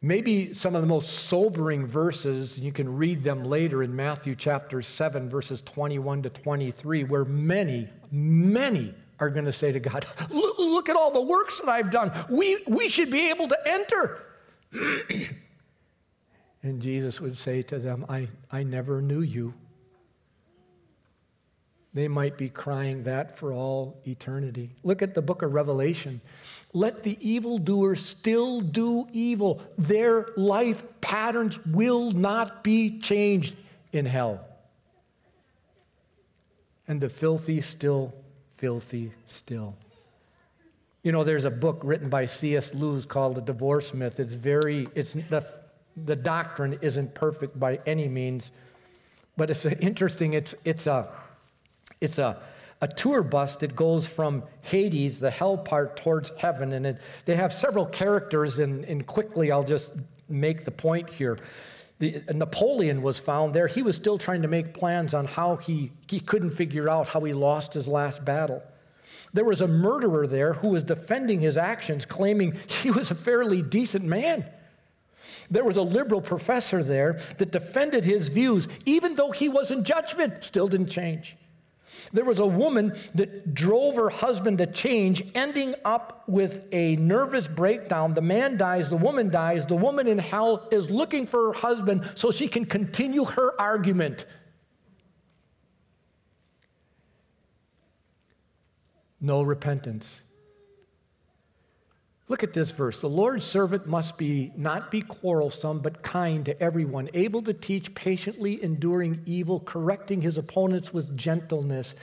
Maybe 0.07 0.53
some 0.53 0.73
of 0.73 0.81
the 0.81 0.87
most 0.87 1.27
sobering 1.27 1.85
verses, 1.85 2.57
you 2.57 2.71
can 2.71 2.95
read 2.95 3.25
them 3.25 3.43
later 3.43 3.83
in 3.83 3.93
Matthew 3.93 4.37
chapter 4.37 4.81
7, 4.81 5.29
verses 5.29 5.61
21 5.63 6.23
to 6.23 6.29
23, 6.29 7.03
where 7.03 7.25
many, 7.25 7.89
many 8.09 8.95
are 9.19 9.29
going 9.29 9.43
to 9.43 9.51
say 9.51 9.73
to 9.73 9.81
God, 9.81 10.07
Look 10.29 10.87
at 10.87 10.95
all 10.95 11.11
the 11.11 11.19
works 11.19 11.59
that 11.59 11.67
I've 11.67 11.91
done. 11.91 12.13
We, 12.29 12.63
we 12.69 12.87
should 12.87 13.11
be 13.11 13.29
able 13.31 13.49
to 13.49 13.57
enter. 13.65 14.23
and 16.63 16.81
Jesus 16.81 17.19
would 17.19 17.37
say 17.37 17.61
to 17.63 17.77
them, 17.77 18.05
I, 18.07 18.29
I 18.49 18.63
never 18.63 19.01
knew 19.01 19.19
you. 19.19 19.55
They 21.93 22.07
might 22.07 22.37
be 22.37 22.47
crying 22.47 23.03
that 23.03 23.37
for 23.37 23.51
all 23.51 23.99
eternity. 24.07 24.69
Look 24.83 25.01
at 25.01 25.15
the 25.15 25.21
book 25.21 25.41
of 25.41 25.53
Revelation. 25.53 26.21
Let 26.73 27.03
the 27.03 27.17
evildoers 27.27 28.05
still 28.05 28.61
do 28.61 29.07
evil. 29.11 29.61
Their 29.77 30.27
life 30.35 30.83
patterns 31.01 31.63
will 31.65 32.11
not 32.11 32.63
be 32.63 32.99
changed 32.99 33.55
in 33.93 34.05
hell. 34.05 34.45
And 36.87 37.01
the 37.01 37.09
filthy 37.09 37.61
still, 37.61 38.13
filthy 38.57 39.11
still. 39.25 39.75
You 41.03 41.11
know, 41.11 41.23
there's 41.23 41.45
a 41.45 41.49
book 41.49 41.79
written 41.83 42.09
by 42.09 42.25
C.S. 42.25 42.73
Lewis 42.73 43.05
called 43.05 43.35
The 43.35 43.41
Divorce 43.41 43.93
Myth. 43.93 44.19
It's 44.19 44.33
very, 44.33 44.87
it's 44.93 45.13
the, 45.13 45.45
the 46.05 46.15
doctrine 46.15 46.77
isn't 46.81 47.13
perfect 47.13 47.57
by 47.59 47.79
any 47.85 48.07
means, 48.07 48.51
but 49.37 49.49
it's 49.49 49.65
interesting. 49.65 50.33
It's, 50.33 50.53
it's 50.65 50.85
a, 50.85 51.07
it's 52.01 52.19
a, 52.19 52.41
a 52.81 52.87
tour 52.87 53.23
bus 53.23 53.55
that 53.57 53.75
goes 53.75 54.07
from 54.07 54.43
Hades, 54.61 55.19
the 55.19 55.31
hell 55.31 55.57
part, 55.57 55.97
towards 55.97 56.31
heaven. 56.37 56.73
And 56.73 56.85
it, 56.85 57.01
they 57.25 57.35
have 57.35 57.51
several 57.51 57.85
characters, 57.85 58.59
and, 58.59 58.85
and 58.85 59.05
quickly 59.05 59.51
I'll 59.51 59.63
just 59.63 59.93
make 60.29 60.65
the 60.65 60.71
point 60.71 61.09
here. 61.09 61.37
The, 61.99 62.21
Napoleon 62.31 63.01
was 63.01 63.17
found 63.17 63.53
there. 63.53 63.67
He 63.67 63.81
was 63.81 63.95
still 63.95 64.19
trying 64.19 64.43
to 64.43 64.47
make 64.47 64.73
plans 64.73 65.15
on 65.15 65.25
how 65.25 65.55
he, 65.55 65.91
he 66.07 66.19
couldn't 66.19 66.51
figure 66.51 66.87
out 66.87 67.07
how 67.07 67.21
he 67.21 67.33
lost 67.33 67.73
his 67.73 67.87
last 67.87 68.23
battle. 68.23 68.61
There 69.33 69.45
was 69.45 69.61
a 69.61 69.67
murderer 69.67 70.27
there 70.27 70.53
who 70.53 70.69
was 70.69 70.83
defending 70.83 71.39
his 71.39 71.57
actions, 71.57 72.05
claiming 72.05 72.55
he 72.67 72.91
was 72.91 73.09
a 73.09 73.15
fairly 73.15 73.61
decent 73.63 74.05
man. 74.05 74.45
There 75.49 75.63
was 75.63 75.77
a 75.77 75.81
liberal 75.81 76.21
professor 76.21 76.83
there 76.83 77.19
that 77.37 77.51
defended 77.51 78.05
his 78.05 78.27
views, 78.27 78.67
even 78.85 79.15
though 79.15 79.31
he 79.31 79.49
was 79.49 79.71
in 79.71 79.83
judgment, 79.83 80.43
still 80.43 80.67
didn't 80.67 80.89
change. 80.89 81.35
There 82.13 82.25
was 82.25 82.39
a 82.39 82.45
woman 82.45 82.95
that 83.15 83.53
drove 83.53 83.95
her 83.95 84.09
husband 84.09 84.57
to 84.59 84.67
change, 84.67 85.23
ending 85.35 85.75
up 85.85 86.23
with 86.27 86.65
a 86.71 86.95
nervous 86.97 87.47
breakdown. 87.47 88.13
The 88.13 88.21
man 88.21 88.57
dies, 88.57 88.89
the 88.89 88.97
woman 88.97 89.29
dies. 89.29 89.65
The 89.65 89.75
woman 89.75 90.07
in 90.07 90.17
hell 90.17 90.67
is 90.71 90.89
looking 90.89 91.25
for 91.25 91.47
her 91.47 91.59
husband 91.59 92.09
so 92.15 92.31
she 92.31 92.47
can 92.47 92.65
continue 92.65 93.25
her 93.25 93.59
argument. 93.59 94.25
No 99.19 99.41
repentance. 99.41 100.21
Look 102.29 102.43
at 102.43 102.51
this 102.51 102.71
verse. 102.71 102.99
The 102.99 103.07
Lord's 103.07 103.45
servant 103.45 103.87
must 103.87 104.17
be 104.17 104.51
not 104.57 104.91
be 104.91 105.01
quarrelsome, 105.01 105.79
but 105.79 106.03
kind 106.03 106.43
to 106.45 106.61
everyone, 106.61 107.09
able 107.13 107.41
to 107.43 107.53
teach, 107.53 107.95
patiently 107.95 108.61
enduring 108.61 109.21
evil, 109.25 109.61
correcting 109.61 110.21
his 110.21 110.37
opponents 110.37 110.93
with 110.93 111.15
gentleness. 111.15 111.95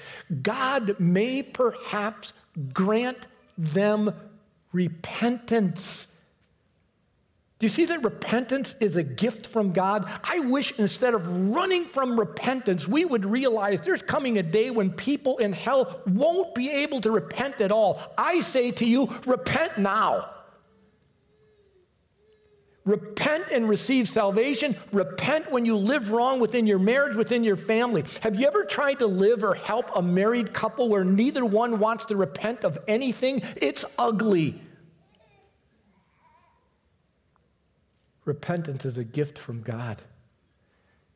God 0.42 0.98
may 0.98 1.42
perhaps 1.42 2.32
grant 2.72 3.26
them 3.58 4.14
repentance 4.72 6.06
do 7.58 7.66
you 7.66 7.70
see 7.70 7.84
that 7.86 8.02
repentance 8.02 8.74
is 8.80 8.96
a 8.96 9.02
gift 9.02 9.46
from 9.46 9.72
God? 9.72 10.10
I 10.24 10.40
wish 10.40 10.72
instead 10.76 11.14
of 11.14 11.54
running 11.54 11.86
from 11.86 12.18
repentance, 12.18 12.88
we 12.88 13.04
would 13.04 13.24
realize 13.24 13.80
there's 13.80 14.02
coming 14.02 14.38
a 14.38 14.42
day 14.42 14.70
when 14.70 14.90
people 14.90 15.38
in 15.38 15.52
hell 15.52 16.00
won't 16.06 16.54
be 16.54 16.68
able 16.68 17.00
to 17.02 17.12
repent 17.12 17.60
at 17.60 17.70
all. 17.70 18.02
I 18.18 18.40
say 18.40 18.72
to 18.72 18.84
you, 18.84 19.08
repent 19.24 19.78
now. 19.78 20.30
Repent 22.84 23.44
and 23.50 23.68
receive 23.68 24.08
salvation. 24.08 24.76
Repent 24.92 25.50
when 25.50 25.64
you 25.64 25.76
live 25.76 26.10
wrong 26.10 26.40
within 26.40 26.66
your 26.66 26.80
marriage, 26.80 27.16
within 27.16 27.44
your 27.44 27.56
family. 27.56 28.04
Have 28.20 28.34
you 28.34 28.46
ever 28.46 28.64
tried 28.64 28.98
to 28.98 29.06
live 29.06 29.42
or 29.44 29.54
help 29.54 29.90
a 29.94 30.02
married 30.02 30.52
couple 30.52 30.88
where 30.88 31.04
neither 31.04 31.44
one 31.44 31.78
wants 31.78 32.04
to 32.06 32.16
repent 32.16 32.64
of 32.64 32.78
anything? 32.88 33.42
It's 33.56 33.84
ugly. 33.96 34.60
Repentance 38.24 38.84
is 38.84 38.98
a 38.98 39.04
gift 39.04 39.38
from 39.38 39.62
God. 39.62 40.00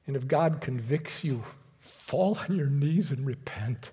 And 0.07 0.17
if 0.17 0.27
God 0.27 0.61
convicts 0.61 1.25
you, 1.25 1.43
fall 1.81 2.39
on 2.49 2.57
your 2.57 2.67
knees 2.67 3.11
and 3.11 3.27
repent. 3.27 3.91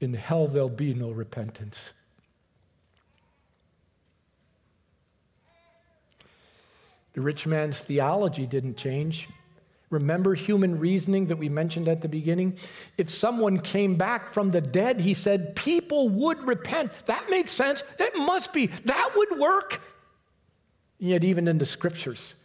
In 0.00 0.14
hell, 0.14 0.46
there'll 0.46 0.68
be 0.68 0.94
no 0.94 1.10
repentance. 1.10 1.92
The 7.12 7.20
rich 7.20 7.46
man's 7.46 7.80
theology 7.80 8.46
didn't 8.46 8.76
change. 8.76 9.28
Remember 9.90 10.34
human 10.34 10.78
reasoning 10.78 11.26
that 11.26 11.36
we 11.36 11.50
mentioned 11.50 11.86
at 11.86 12.00
the 12.00 12.08
beginning? 12.08 12.56
If 12.96 13.10
someone 13.10 13.60
came 13.60 13.96
back 13.96 14.32
from 14.32 14.50
the 14.50 14.62
dead, 14.62 15.00
he 15.00 15.12
said, 15.12 15.54
people 15.54 16.08
would 16.08 16.42
repent. 16.48 16.90
That 17.04 17.28
makes 17.28 17.52
sense. 17.52 17.82
It 17.98 18.16
must 18.16 18.54
be. 18.54 18.68
That 18.68 19.10
would 19.14 19.38
work. 19.38 19.82
Yet, 21.02 21.24
even 21.24 21.48
in 21.48 21.58
the 21.58 21.66
scriptures, 21.66 22.36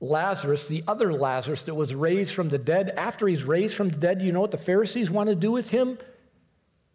Lazarus, 0.00 0.66
the 0.66 0.82
other 0.88 1.12
Lazarus 1.12 1.62
that 1.62 1.74
was 1.76 1.94
raised 1.94 2.34
from 2.34 2.48
the 2.48 2.58
dead, 2.58 2.92
after 2.96 3.28
he's 3.28 3.44
raised 3.44 3.76
from 3.76 3.90
the 3.90 3.96
dead, 3.96 4.20
you 4.20 4.32
know 4.32 4.40
what 4.40 4.50
the 4.50 4.58
Pharisees 4.58 5.08
want 5.08 5.28
to 5.28 5.36
do 5.36 5.52
with 5.52 5.70
him? 5.70 5.96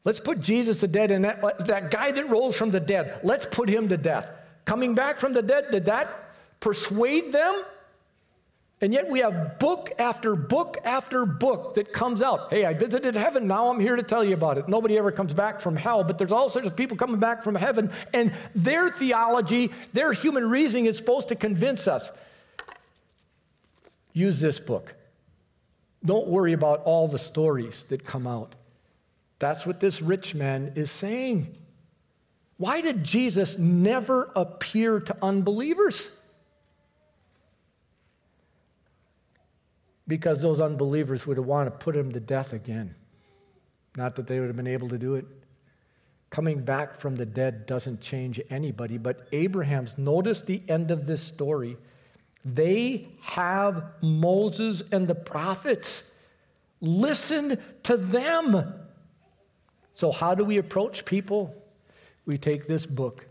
Let's 0.03 0.19
put 0.19 0.41
Jesus 0.41 0.81
to 0.81 0.87
dead 0.89 1.11
and 1.11 1.23
that, 1.23 1.41
uh, 1.41 1.53
that 1.59 1.91
guy 1.91 2.11
that 2.11 2.29
rose 2.29 2.57
from 2.57 2.71
the 2.71 2.81
dead, 2.81 3.21
let's 3.23 3.45
put 3.45 3.69
him 3.69 3.87
to 3.87 3.95
death. 3.95 4.33
Coming 4.65 4.95
back 4.95 5.17
from 5.17 5.31
the 5.31 5.41
dead, 5.41 5.67
did 5.71 5.85
that 5.85 6.33
persuade 6.59 7.31
them? 7.31 7.63
And 8.81 8.93
yet 8.93 9.09
we 9.09 9.19
have 9.19 9.59
book 9.59 9.91
after 9.99 10.37
book 10.37 10.77
after 10.85 11.25
book 11.25 11.73
that 11.73 11.91
comes 11.91 12.21
out. 12.21 12.49
Hey, 12.49 12.65
I 12.65 12.73
visited 12.73 13.13
heaven. 13.13 13.45
Now 13.45 13.69
I'm 13.69 13.79
here 13.79 13.97
to 13.97 14.03
tell 14.03 14.23
you 14.23 14.33
about 14.33 14.57
it. 14.57 14.69
Nobody 14.69 14.97
ever 14.97 15.11
comes 15.11 15.33
back 15.33 15.59
from 15.59 15.75
hell, 15.75 16.05
but 16.05 16.17
there's 16.17 16.31
all 16.31 16.49
sorts 16.49 16.67
of 16.67 16.77
people 16.77 16.95
coming 16.95 17.19
back 17.19 17.43
from 17.43 17.55
heaven, 17.55 17.91
and 18.13 18.33
their 18.55 18.89
theology, 18.89 19.71
their 19.91 20.13
human 20.13 20.49
reasoning 20.49 20.85
is 20.85 20.95
supposed 20.95 21.27
to 21.27 21.35
convince 21.35 21.87
us. 21.89 22.11
Use 24.13 24.39
this 24.39 24.59
book. 24.59 24.95
Don't 26.05 26.27
worry 26.27 26.53
about 26.53 26.83
all 26.83 27.09
the 27.09 27.19
stories 27.19 27.83
that 27.89 28.05
come 28.05 28.25
out. 28.25 28.55
That's 29.39 29.65
what 29.65 29.81
this 29.81 30.01
rich 30.01 30.33
man 30.33 30.73
is 30.75 30.89
saying. 30.89 31.57
Why 32.55 32.79
did 32.79 33.03
Jesus 33.03 33.57
never 33.57 34.31
appear 34.35 35.01
to 35.01 35.17
unbelievers? 35.21 36.11
Because 40.09 40.41
those 40.41 40.59
unbelievers 40.59 41.27
would 41.27 41.37
have 41.37 41.45
wanted 41.45 41.69
to 41.69 41.77
put 41.77 41.95
him 41.95 42.11
to 42.11 42.19
death 42.19 42.51
again. 42.51 42.95
Not 43.95 44.15
that 44.15 44.25
they 44.25 44.39
would 44.39 44.47
have 44.47 44.55
been 44.55 44.67
able 44.67 44.89
to 44.89 44.97
do 44.97 45.13
it. 45.15 45.25
Coming 46.31 46.61
back 46.61 46.97
from 46.97 47.15
the 47.15 47.25
dead 47.25 47.67
doesn't 47.67 48.01
change 48.01 48.41
anybody, 48.49 48.97
but 48.97 49.27
Abraham's, 49.31 49.97
notice 49.97 50.41
the 50.41 50.63
end 50.67 50.89
of 50.89 51.05
this 51.05 51.21
story. 51.21 51.77
They 52.43 53.07
have 53.21 53.83
Moses 54.01 54.81
and 54.91 55.07
the 55.07 55.15
prophets. 55.15 56.03
Listen 56.81 57.59
to 57.83 57.95
them. 57.95 58.73
So, 59.93 60.11
how 60.11 60.33
do 60.33 60.43
we 60.43 60.57
approach 60.57 61.05
people? 61.05 61.55
We 62.25 62.37
take 62.37 62.67
this 62.67 62.85
book 62.85 63.25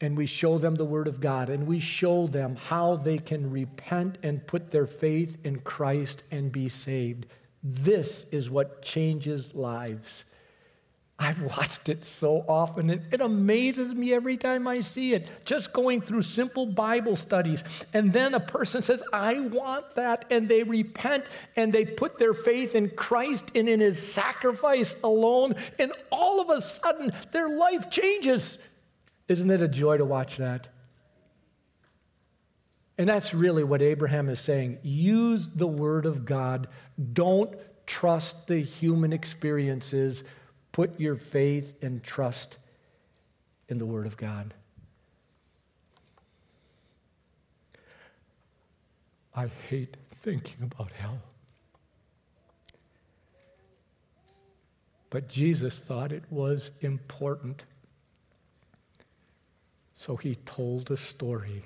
and 0.00 0.16
we 0.16 0.26
show 0.26 0.58
them 0.58 0.74
the 0.74 0.84
Word 0.84 1.08
of 1.08 1.20
God 1.20 1.50
and 1.50 1.66
we 1.66 1.80
show 1.80 2.26
them 2.26 2.56
how 2.56 2.96
they 2.96 3.18
can 3.18 3.50
repent 3.50 4.18
and 4.22 4.46
put 4.46 4.70
their 4.70 4.86
faith 4.86 5.36
in 5.44 5.60
Christ 5.60 6.22
and 6.30 6.50
be 6.50 6.68
saved. 6.68 7.26
This 7.62 8.24
is 8.30 8.48
what 8.48 8.82
changes 8.82 9.54
lives. 9.54 10.24
I've 11.22 11.42
watched 11.42 11.90
it 11.90 12.06
so 12.06 12.46
often. 12.48 12.88
It, 12.88 13.02
it, 13.12 13.20
amazes 13.20 13.94
me 13.94 14.14
every 14.14 14.38
time 14.38 14.66
I 14.66 14.80
see 14.80 15.12
it. 15.12 15.28
Just 15.44 15.70
going 15.70 16.00
through 16.00 16.22
simple 16.22 16.64
Bible 16.64 17.14
studies. 17.14 17.62
And 17.92 18.10
then 18.10 18.32
a 18.32 18.40
person 18.40 18.80
says, 18.80 19.02
I 19.12 19.38
want 19.38 19.94
that. 19.96 20.24
And 20.30 20.48
they 20.48 20.62
repent 20.62 21.24
and 21.56 21.74
they 21.74 21.84
put 21.84 22.18
their 22.18 22.32
faith 22.32 22.74
in 22.74 22.88
Christ 22.88 23.50
and 23.54 23.68
in 23.68 23.80
his 23.80 24.02
sacrifice 24.02 24.96
alone. 25.04 25.56
And 25.78 25.92
all 26.10 26.40
of 26.40 26.48
a 26.48 26.62
sudden, 26.62 27.12
their 27.32 27.50
life 27.50 27.90
changes. 27.90 28.56
Isn't 29.30 29.52
it 29.52 29.62
a 29.62 29.68
joy 29.68 29.96
to 29.96 30.04
watch 30.04 30.38
that? 30.38 30.66
And 32.98 33.08
that's 33.08 33.32
really 33.32 33.62
what 33.62 33.80
Abraham 33.80 34.28
is 34.28 34.40
saying. 34.40 34.78
Use 34.82 35.48
the 35.50 35.68
Word 35.68 36.04
of 36.04 36.24
God. 36.24 36.66
Don't 37.12 37.54
trust 37.86 38.48
the 38.48 38.58
human 38.58 39.12
experiences. 39.12 40.24
Put 40.72 40.98
your 40.98 41.14
faith 41.14 41.72
and 41.80 42.02
trust 42.02 42.58
in 43.68 43.78
the 43.78 43.86
Word 43.86 44.08
of 44.08 44.16
God. 44.16 44.52
I 49.32 49.46
hate 49.68 49.96
thinking 50.22 50.64
about 50.64 50.90
hell. 50.90 51.20
But 55.08 55.28
Jesus 55.28 55.78
thought 55.78 56.10
it 56.10 56.24
was 56.30 56.72
important. 56.80 57.62
So 60.00 60.16
he 60.16 60.36
told 60.46 60.90
a 60.90 60.96
story. 60.96 61.62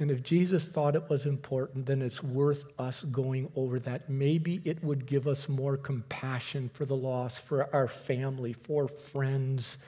And 0.00 0.10
if 0.10 0.24
Jesus 0.24 0.66
thought 0.66 0.96
it 0.96 1.08
was 1.08 1.26
important, 1.26 1.86
then 1.86 2.02
it's 2.02 2.24
worth 2.24 2.64
us 2.76 3.04
going 3.04 3.52
over 3.54 3.78
that. 3.78 4.10
Maybe 4.10 4.60
it 4.64 4.82
would 4.82 5.06
give 5.06 5.28
us 5.28 5.48
more 5.48 5.76
compassion 5.76 6.70
for 6.74 6.84
the 6.84 6.96
lost, 6.96 7.42
for 7.42 7.72
our 7.72 7.86
family, 7.86 8.52
for 8.52 8.88
friends. 8.88 9.78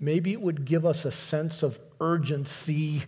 Maybe 0.00 0.32
it 0.32 0.40
would 0.40 0.64
give 0.64 0.86
us 0.86 1.04
a 1.04 1.10
sense 1.10 1.62
of 1.62 1.78
urgency. 2.00 3.04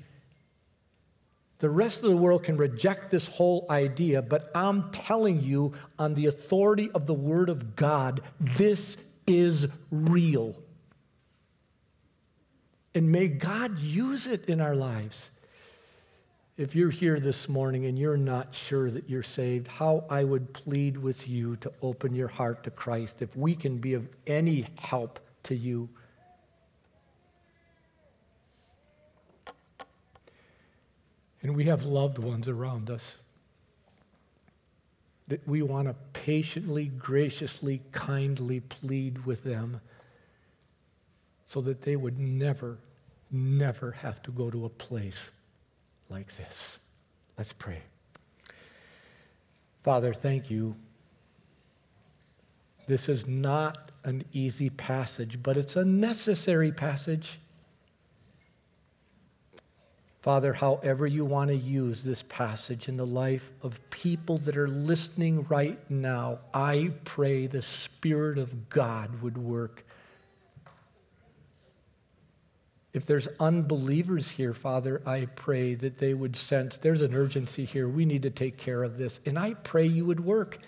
The 1.61 1.71
rest 1.71 2.03
of 2.05 2.11
the 2.11 2.17
world 2.19 2.45
can 2.45 2.59
reject 2.59 3.11
this 3.11 3.27
whole 3.27 3.65
idea, 3.71 4.21
but 4.21 4.51
I'm 4.55 4.91
telling 4.91 5.41
you, 5.41 5.73
on 5.99 6.13
the 6.13 6.27
authority 6.27 6.91
of 6.91 7.07
the 7.07 7.15
Word 7.15 7.49
of 7.49 7.75
God, 7.75 8.21
this 8.39 8.99
is 9.27 9.67
real. 9.91 10.55
And 12.99 13.13
may 13.13 13.29
God 13.29 13.79
use 13.79 14.27
it 14.27 14.47
in 14.47 14.61
our 14.61 14.75
lives. 14.75 15.31
if 16.59 16.75
you're 16.75 16.91
here 16.91 17.21
this 17.21 17.49
morning 17.49 17.87
and 17.87 17.97
you're 17.97 18.17
not 18.17 18.53
sure 18.53 18.91
that 18.91 19.09
you're 19.09 19.23
saved, 19.23 19.69
how 19.69 20.03
I 20.11 20.25
would 20.25 20.53
plead 20.53 20.97
with 20.99 21.29
you 21.29 21.55
to 21.57 21.73
open 21.81 22.17
your 22.17 22.27
heart 22.27 22.65
to 22.65 22.71
Christ 22.73 23.23
if 23.23 23.35
we 23.37 23.55
can 23.55 23.79
be 23.79 23.95
of 23.95 24.09
any 24.27 24.67
help 24.77 25.21
to 25.45 25.55
you. 25.55 25.89
And 31.43 31.55
we 31.55 31.67
have 31.67 31.85
loved 31.85 32.19
ones 32.19 32.49
around 32.49 32.91
us 32.91 33.19
that 35.29 35.47
we 35.47 35.63
want 35.63 35.87
to 35.87 35.95
patiently, 36.13 36.87
graciously, 36.87 37.83
kindly 37.93 38.59
plead 38.59 39.25
with 39.25 39.45
them 39.45 39.81
so 41.47 41.61
that 41.61 41.83
they 41.83 41.95
would 41.95 42.19
never, 42.19 42.79
never 43.31 43.93
have 43.93 44.23
to 44.23 44.31
go 44.31 44.51
to 44.51 44.65
a 44.65 44.69
place 44.69 45.31
like 46.09 46.35
this. 46.37 46.79
Let's 47.37 47.53
pray. 47.53 47.83
Father, 49.83 50.13
thank 50.13 50.51
you. 50.51 50.75
This 52.87 53.09
is 53.09 53.27
not 53.27 53.93
an 54.05 54.25
easy 54.33 54.71
passage, 54.71 55.43
but 55.43 55.57
it's 55.57 55.77
a 55.77 55.85
necessary 55.85 56.73
passage. 56.73 57.39
Father, 60.21 60.53
however 60.53 61.07
you 61.07 61.25
want 61.25 61.49
to 61.49 61.57
use 61.57 62.03
this 62.03 62.25
passage 62.25 62.89
in 62.89 62.97
the 62.97 63.07
life 63.07 63.51
of 63.63 63.79
people 63.91 64.39
that 64.39 64.57
are 64.57 64.69
listening 64.69 65.45
right 65.49 65.79
now, 65.91 66.41
I 66.53 66.91
pray 67.05 67.47
the 67.47 67.63
Spirit 67.63 68.37
of 68.37 68.69
God 68.69 69.23
would 69.23 69.39
work 69.39 69.85
if 72.99 73.07
there's 73.07 73.29
unbelievers 73.39 74.29
here, 74.29 74.53
Father, 74.53 75.01
I 75.07 75.27
pray 75.27 75.77
that 75.77 75.99
they 75.99 76.15
would 76.15 76.35
sense 76.35 76.79
there's 76.79 77.01
an 77.01 77.15
urgency 77.15 77.65
here. 77.65 77.89
We 77.89 78.05
need 78.05 78.23
to 78.23 78.31
take 78.31 78.57
care 78.57 78.83
of 78.83 78.99
this. 78.99 79.21
And 79.25 79.39
I 79.39 79.55
pray 79.55 79.87
you 79.87 80.05
would 80.05 80.19
work. 80.19 80.59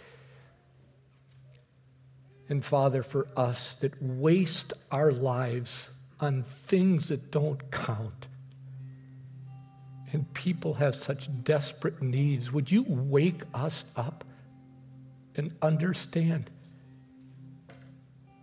And 2.49 2.65
Father, 2.65 3.03
for 3.03 3.27
us 3.37 3.75
that 3.81 4.01
waste 4.01 4.73
our 4.93 5.11
lives 5.11 5.91
on 6.21 6.45
things 6.45 7.09
that 7.09 7.33
don't 7.33 7.69
count, 7.73 8.29
and 10.13 10.33
people 10.33 10.75
have 10.75 10.95
such 10.95 11.29
desperate 11.43 12.01
needs, 12.01 12.53
would 12.53 12.71
you 12.71 12.85
wake 12.87 13.43
us 13.53 13.85
up 13.97 14.23
and 15.35 15.53
understand 15.61 16.49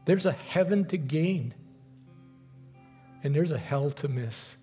there's 0.04 0.26
a 0.26 0.34
heaven 0.34 0.84
to 0.88 0.98
gain? 0.98 1.54
And 3.28 3.36
there's 3.36 3.52
a 3.52 3.58
hell 3.58 3.92
to 3.92 4.08
miss. 4.08 4.56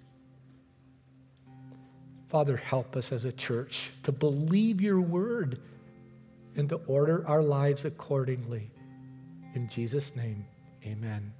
Father, 2.29 2.57
help 2.57 2.97
us 2.97 3.13
as 3.13 3.27
a 3.27 3.33
church 3.33 3.91
to 4.05 4.11
believe 4.11 4.81
your 4.81 5.03
word 5.03 5.61
and 6.57 6.71
to 6.71 6.77
order 6.87 7.29
our 7.29 7.43
lives 7.43 7.85
accordingly. 7.85 8.71
In 9.55 9.69
Jesus' 9.69 10.17
name, 10.17 10.47
amen. 10.83 11.35